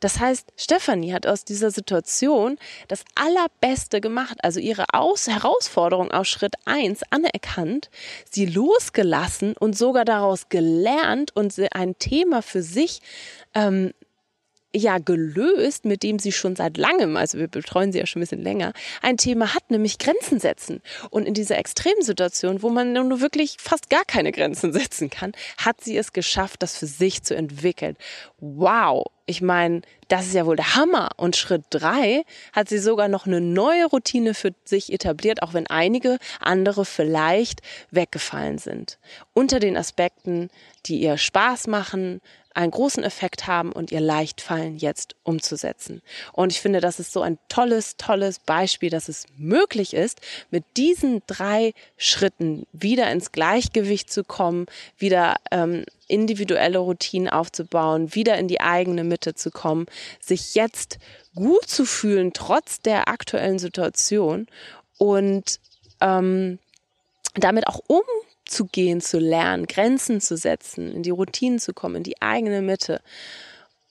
Das 0.00 0.18
heißt, 0.18 0.52
Stefanie 0.56 1.12
hat 1.12 1.26
aus 1.26 1.44
dieser 1.44 1.70
Situation 1.70 2.58
das 2.88 3.04
Allerbeste 3.14 4.00
gemacht, 4.00 4.38
also 4.42 4.60
ihre 4.60 4.86
aus 4.92 5.26
Herausforderung 5.26 6.10
aus 6.10 6.28
Schritt 6.28 6.54
eins 6.64 7.02
anerkannt, 7.10 7.90
sie 8.30 8.46
losgelassen 8.46 9.54
und 9.58 9.76
sogar 9.76 10.04
daraus 10.04 10.48
gelernt 10.48 11.34
und 11.34 11.54
ein 11.72 11.98
Thema 11.98 12.42
für 12.42 12.62
sich 12.62 13.00
ähm, 13.54 13.92
ja 14.78 14.98
gelöst, 14.98 15.84
mit 15.84 16.02
dem 16.02 16.18
sie 16.18 16.32
schon 16.32 16.56
seit 16.56 16.76
langem, 16.76 17.16
also 17.16 17.38
wir 17.38 17.48
betreuen 17.48 17.92
sie 17.92 17.98
ja 17.98 18.06
schon 18.06 18.20
ein 18.20 18.24
bisschen 18.24 18.42
länger, 18.42 18.72
ein 19.02 19.16
Thema 19.16 19.54
hat, 19.54 19.70
nämlich 19.70 19.98
Grenzen 19.98 20.40
setzen. 20.40 20.80
Und 21.10 21.26
in 21.26 21.34
dieser 21.34 21.58
Extremsituation, 21.58 22.62
wo 22.62 22.70
man 22.70 22.92
nur 22.92 23.20
wirklich 23.20 23.56
fast 23.60 23.90
gar 23.90 24.04
keine 24.04 24.32
Grenzen 24.32 24.72
setzen 24.78 25.10
kann, 25.10 25.32
hat 25.58 25.80
sie 25.82 25.96
es 25.96 26.12
geschafft, 26.12 26.62
das 26.62 26.76
für 26.76 26.86
sich 26.86 27.22
zu 27.22 27.34
entwickeln. 27.36 27.96
Wow! 28.40 29.06
Ich 29.30 29.42
meine, 29.42 29.82
das 30.08 30.26
ist 30.26 30.34
ja 30.34 30.46
wohl 30.46 30.56
der 30.56 30.74
Hammer. 30.74 31.10
Und 31.18 31.36
Schritt 31.36 31.64
drei 31.68 32.24
hat 32.54 32.70
sie 32.70 32.78
sogar 32.78 33.08
noch 33.08 33.26
eine 33.26 33.42
neue 33.42 33.84
Routine 33.84 34.32
für 34.32 34.52
sich 34.64 34.90
etabliert, 34.90 35.42
auch 35.42 35.52
wenn 35.52 35.66
einige 35.66 36.16
andere 36.40 36.86
vielleicht 36.86 37.60
weggefallen 37.90 38.56
sind. 38.56 38.98
Unter 39.34 39.60
den 39.60 39.76
Aspekten, 39.76 40.48
die 40.86 41.00
ihr 41.00 41.18
Spaß 41.18 41.66
machen, 41.66 42.22
einen 42.58 42.72
großen 42.72 43.04
Effekt 43.04 43.46
haben 43.46 43.70
und 43.70 43.92
ihr 43.92 44.00
leicht 44.00 44.40
fallen, 44.40 44.78
jetzt 44.78 45.14
umzusetzen. 45.22 46.02
Und 46.32 46.52
ich 46.52 46.60
finde, 46.60 46.80
das 46.80 46.98
ist 46.98 47.12
so 47.12 47.22
ein 47.22 47.38
tolles, 47.48 47.96
tolles 47.96 48.40
Beispiel, 48.40 48.90
dass 48.90 49.08
es 49.08 49.26
möglich 49.36 49.94
ist, 49.94 50.20
mit 50.50 50.64
diesen 50.76 51.22
drei 51.28 51.72
Schritten 51.96 52.66
wieder 52.72 53.10
ins 53.12 53.30
Gleichgewicht 53.30 54.10
zu 54.10 54.24
kommen, 54.24 54.66
wieder 54.98 55.36
ähm, 55.52 55.84
individuelle 56.08 56.78
Routinen 56.78 57.28
aufzubauen, 57.28 58.14
wieder 58.14 58.36
in 58.38 58.48
die 58.48 58.60
eigene 58.60 59.04
Mitte 59.04 59.34
zu 59.34 59.52
kommen, 59.52 59.86
sich 60.20 60.56
jetzt 60.56 60.98
gut 61.36 61.68
zu 61.68 61.84
fühlen, 61.84 62.32
trotz 62.32 62.80
der 62.80 63.08
aktuellen 63.08 63.60
Situation 63.60 64.48
und 64.96 65.60
ähm, 66.00 66.58
damit 67.34 67.68
auch 67.68 67.80
um 67.86 68.02
zu 68.48 68.66
gehen, 68.66 69.00
zu 69.00 69.18
lernen, 69.18 69.66
Grenzen 69.66 70.20
zu 70.20 70.36
setzen, 70.36 70.92
in 70.92 71.02
die 71.02 71.10
Routinen 71.10 71.58
zu 71.58 71.72
kommen, 71.72 71.96
in 71.96 72.02
die 72.02 72.20
eigene 72.20 72.62
Mitte. 72.62 73.00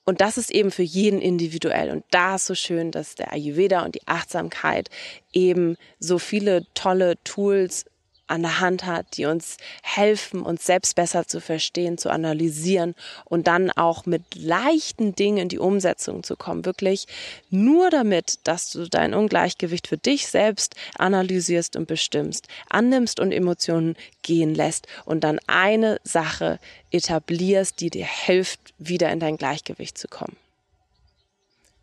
Und 0.06 0.22
das 0.22 0.38
ist 0.38 0.52
eben 0.52 0.72
für 0.72 0.84
jeden 0.84 1.22
individuell. 1.22 1.92
Und 1.92 2.06
da 2.12 2.36
ist 2.36 2.46
so 2.46 2.56
schön, 2.56 2.92
dass 2.92 3.16
der 3.16 3.34
Ayurveda 3.34 3.84
und 3.84 3.96
die 3.96 4.08
Achtsamkeit 4.08 4.90
eben 5.34 5.76
so 6.00 6.18
viele 6.18 6.66
tolle 6.74 7.22
Tools 7.24 7.86
an 8.28 8.42
der 8.42 8.60
Hand 8.60 8.86
hat, 8.86 9.18
die 9.18 9.26
uns 9.26 9.58
helfen, 9.82 10.42
uns 10.42 10.66
selbst 10.66 10.96
besser 10.96 11.28
zu 11.28 11.40
verstehen, 11.40 11.98
zu 11.98 12.10
analysieren 12.10 12.96
und 13.26 13.48
dann 13.48 13.72
auch 13.72 14.06
mit 14.06 14.36
leichten 14.36 15.16
Dingen 15.16 15.38
in 15.38 15.50
die 15.50 15.60
Umsetzung 15.60 16.24
zu 16.24 16.36
kommen. 16.36 16.66
Wirklich 16.66 17.08
nur 17.50 17.90
damit, 17.90 18.40
dass 18.44 18.70
du 18.70 18.88
dein 18.88 19.14
Ungleichgewicht 19.14 19.88
für 19.88 19.98
dich 19.98 20.28
selbst 20.28 20.76
analysierst 20.98 21.76
und 21.76 21.88
bestimmst, 21.88 22.48
annimmst 22.70 23.20
und 23.20 23.32
Emotionen 23.32 23.96
gehen 24.22 24.54
lässt 24.54 24.88
und 25.06 25.24
dann 25.24 25.40
eine 25.48 26.00
Sache 26.04 26.60
etablierst, 26.92 27.80
die 27.80 27.90
dir 27.90 28.06
hilft, 28.06 28.60
wieder 28.78 29.10
in 29.12 29.20
dein 29.20 29.38
Gleichgewicht 29.38 29.98
zu 29.98 30.08
kommen 30.08 30.38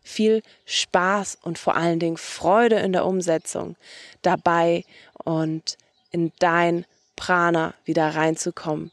viel 0.05 0.43
Spaß 0.65 1.39
und 1.41 1.57
vor 1.57 1.75
allen 1.75 1.99
Dingen 1.99 2.17
Freude 2.17 2.75
in 2.75 2.93
der 2.93 3.05
Umsetzung 3.05 3.75
dabei 4.21 4.85
und 5.23 5.77
in 6.15 6.31
dein 6.39 6.85
Prana 7.17 7.73
wieder 7.83 8.15
reinzukommen. 8.15 8.91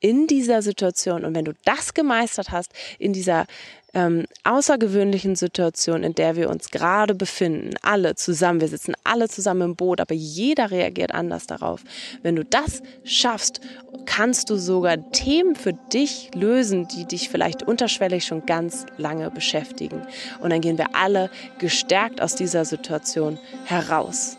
In 0.00 0.26
dieser 0.26 0.60
Situation. 0.60 1.24
Und 1.24 1.34
wenn 1.34 1.46
du 1.46 1.54
das 1.64 1.94
gemeistert 1.94 2.50
hast, 2.50 2.72
in 2.98 3.14
dieser 3.14 3.46
ähm, 3.94 4.26
außergewöhnlichen 4.44 5.34
Situation, 5.34 6.04
in 6.04 6.14
der 6.14 6.36
wir 6.36 6.50
uns 6.50 6.68
gerade 6.68 7.14
befinden, 7.14 7.70
alle 7.80 8.16
zusammen, 8.16 8.60
wir 8.60 8.68
sitzen 8.68 8.92
alle 9.02 9.30
zusammen 9.30 9.62
im 9.62 9.76
Boot, 9.76 10.02
aber 10.02 10.14
jeder 10.14 10.70
reagiert 10.70 11.14
anders 11.14 11.46
darauf. 11.46 11.82
Wenn 12.20 12.36
du 12.36 12.44
das 12.44 12.82
schaffst, 13.04 13.62
kannst 14.04 14.50
du 14.50 14.56
sogar 14.56 15.10
Themen 15.12 15.56
für 15.56 15.72
dich 15.72 16.30
lösen, 16.34 16.86
die 16.88 17.06
dich 17.06 17.30
vielleicht 17.30 17.62
unterschwellig 17.62 18.26
schon 18.26 18.44
ganz 18.44 18.84
lange 18.98 19.30
beschäftigen. 19.30 20.02
Und 20.40 20.50
dann 20.50 20.60
gehen 20.60 20.76
wir 20.76 20.94
alle 20.94 21.30
gestärkt 21.58 22.20
aus 22.20 22.34
dieser 22.34 22.66
Situation 22.66 23.38
heraus. 23.64 24.36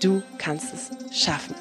Du 0.00 0.22
kannst 0.38 0.74
es 0.74 0.90
schaffen. 1.24 1.54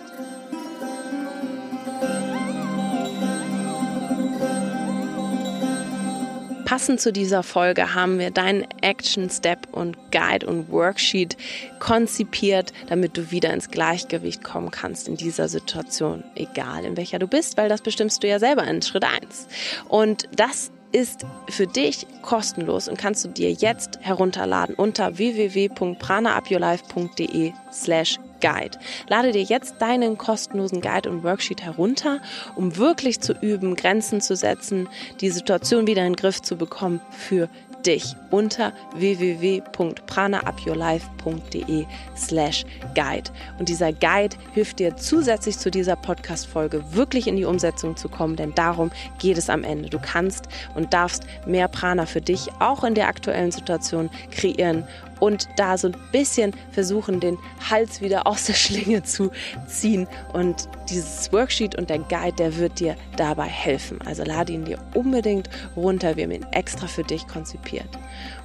Passend 6.66 7.00
zu 7.00 7.14
dieser 7.14 7.44
Folge 7.44 7.94
haben 7.94 8.18
wir 8.18 8.32
deinen 8.32 8.66
Action 8.82 9.30
Step 9.30 9.68
und 9.72 9.96
Guide 10.12 10.48
und 10.48 10.72
Worksheet 10.72 11.38
konzipiert, 11.80 12.74
damit 12.88 13.16
du 13.16 13.30
wieder 13.32 13.54
ins 13.54 13.70
Gleichgewicht 13.70 14.44
kommen 14.44 14.72
kannst 14.72 15.08
in 15.08 15.16
dieser 15.16 15.48
Situation, 15.48 16.24
egal 16.34 16.84
in 16.84 16.98
welcher 16.98 17.20
du 17.20 17.28
bist, 17.28 17.56
weil 17.58 17.70
das 17.70 17.82
bestimmst 17.82 18.24
du 18.24 18.28
ja 18.28 18.40
selber 18.40 18.66
in 18.66 18.82
Schritt 18.82 19.04
1. 19.04 19.48
Und 19.88 20.28
das 20.36 20.72
ist 20.96 21.26
für 21.50 21.68
dich 21.68 22.08
kostenlos 22.22 22.88
und 22.88 22.98
kannst 22.98 23.26
du 23.26 23.28
dir 23.28 23.52
jetzt 23.52 24.00
herunterladen 24.00 24.76
unter 24.76 25.18
www.pranaupyourlife.de 25.18 27.52
slash 27.74 28.18
Guide. 28.40 28.78
Lade 29.08 29.32
dir 29.32 29.44
jetzt 29.44 29.82
deinen 29.82 30.18
kostenlosen 30.18 30.80
Guide 30.80 31.10
und 31.10 31.24
Worksheet 31.24 31.64
herunter, 31.64 32.22
um 32.56 32.78
wirklich 32.78 33.20
zu 33.20 33.34
üben, 33.34 33.76
Grenzen 33.76 34.22
zu 34.22 34.36
setzen, 34.36 34.88
die 35.20 35.30
Situation 35.30 35.88
wieder 35.88 36.06
in 36.06 36.14
den 36.14 36.18
Griff 36.18 36.42
zu 36.42 36.56
bekommen 36.56 37.02
für 37.12 37.50
dich 37.86 38.16
unter 38.32 38.74
www.pranaupyourlife.de 38.96 41.86
slash 42.16 42.66
guide. 42.96 43.30
Und 43.60 43.70
dieser 43.70 43.94
Guide 43.94 44.36
hilft 44.54 44.80
dir 44.80 44.98
zusätzlich 44.98 45.58
zu 45.58 45.72
dieser 45.72 45.96
Podcast-Folge 45.96 46.84
wirklich 46.92 47.28
in 47.28 47.36
die 47.36 47.46
Umsetzung 47.46 47.96
zu 47.96 48.10
kommen, 48.10 48.36
denn 48.36 48.54
darum 48.56 48.92
geht 49.20 49.38
es 49.38 49.50
am 49.50 49.64
Ende. 49.64 49.90
Du 49.90 50.00
kannst 50.00 50.48
und 50.76 50.94
darfst 50.94 51.24
mehr 51.46 51.68
Prana 51.68 52.06
für 52.06 52.22
dich 52.22 52.50
auch 52.60 52.84
in 52.84 52.96
der 52.96 53.08
aktuellen 53.08 53.52
Situation 53.52 54.10
kreieren 54.32 54.86
und 55.20 55.48
da 55.58 55.78
so 55.78 55.88
ein 55.88 55.96
bisschen 56.12 56.54
versuchen, 56.72 57.20
den 57.20 57.38
Hals 57.70 58.02
wieder 58.02 58.28
aus 58.28 58.46
der 58.46 58.54
Schlinge 58.54 59.04
zu 59.04 59.32
ziehen. 59.68 60.08
Und 60.34 60.68
dieses 60.90 61.32
Worksheet 61.32 61.76
und 61.76 61.90
der 61.90 62.00
Guide, 62.00 62.36
der 62.38 62.58
wird 62.58 62.80
dir 62.80 62.96
dabei 63.18 63.46
helfen. 63.46 64.00
Also 64.06 64.24
lade 64.24 64.54
ihn 64.54 64.66
dir 64.66 64.80
unbedingt 64.94 65.50
runter. 65.76 66.16
Wir 66.16 66.26
haben 66.26 66.32
ihn 66.32 66.46
extra 66.52 66.88
für 66.88 67.04
dich 67.04 67.28
konzipiert. 67.28 67.88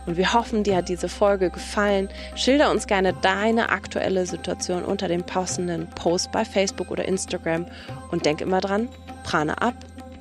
Und 0.07 0.17
wir 0.17 0.33
hoffen, 0.33 0.65
dir 0.65 0.77
hat 0.77 0.89
diese 0.89 1.09
Folge 1.09 1.51
gefallen. 1.51 2.09
Schilder 2.35 2.71
uns 2.71 2.87
gerne 2.87 3.13
deine 3.13 3.71
aktuelle 3.71 4.27
Situation 4.27 4.85
unter 4.85 5.09
dem 5.09 5.23
passenden 5.23 5.89
Post 5.91 6.33
bei 6.33 6.45
Facebook 6.45 6.91
oder 6.91 7.07
Instagram. 7.07 7.67
Und 8.11 8.25
denk 8.25 8.41
immer 8.41 8.61
dran, 8.61 8.89
Prana 9.25 9.55
ab, 9.55 9.75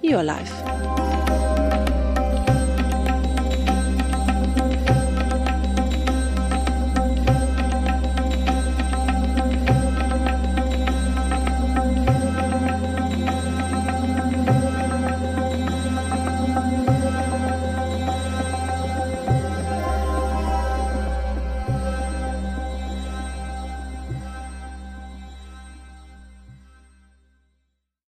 your 0.03 0.23
life. 0.23 1.08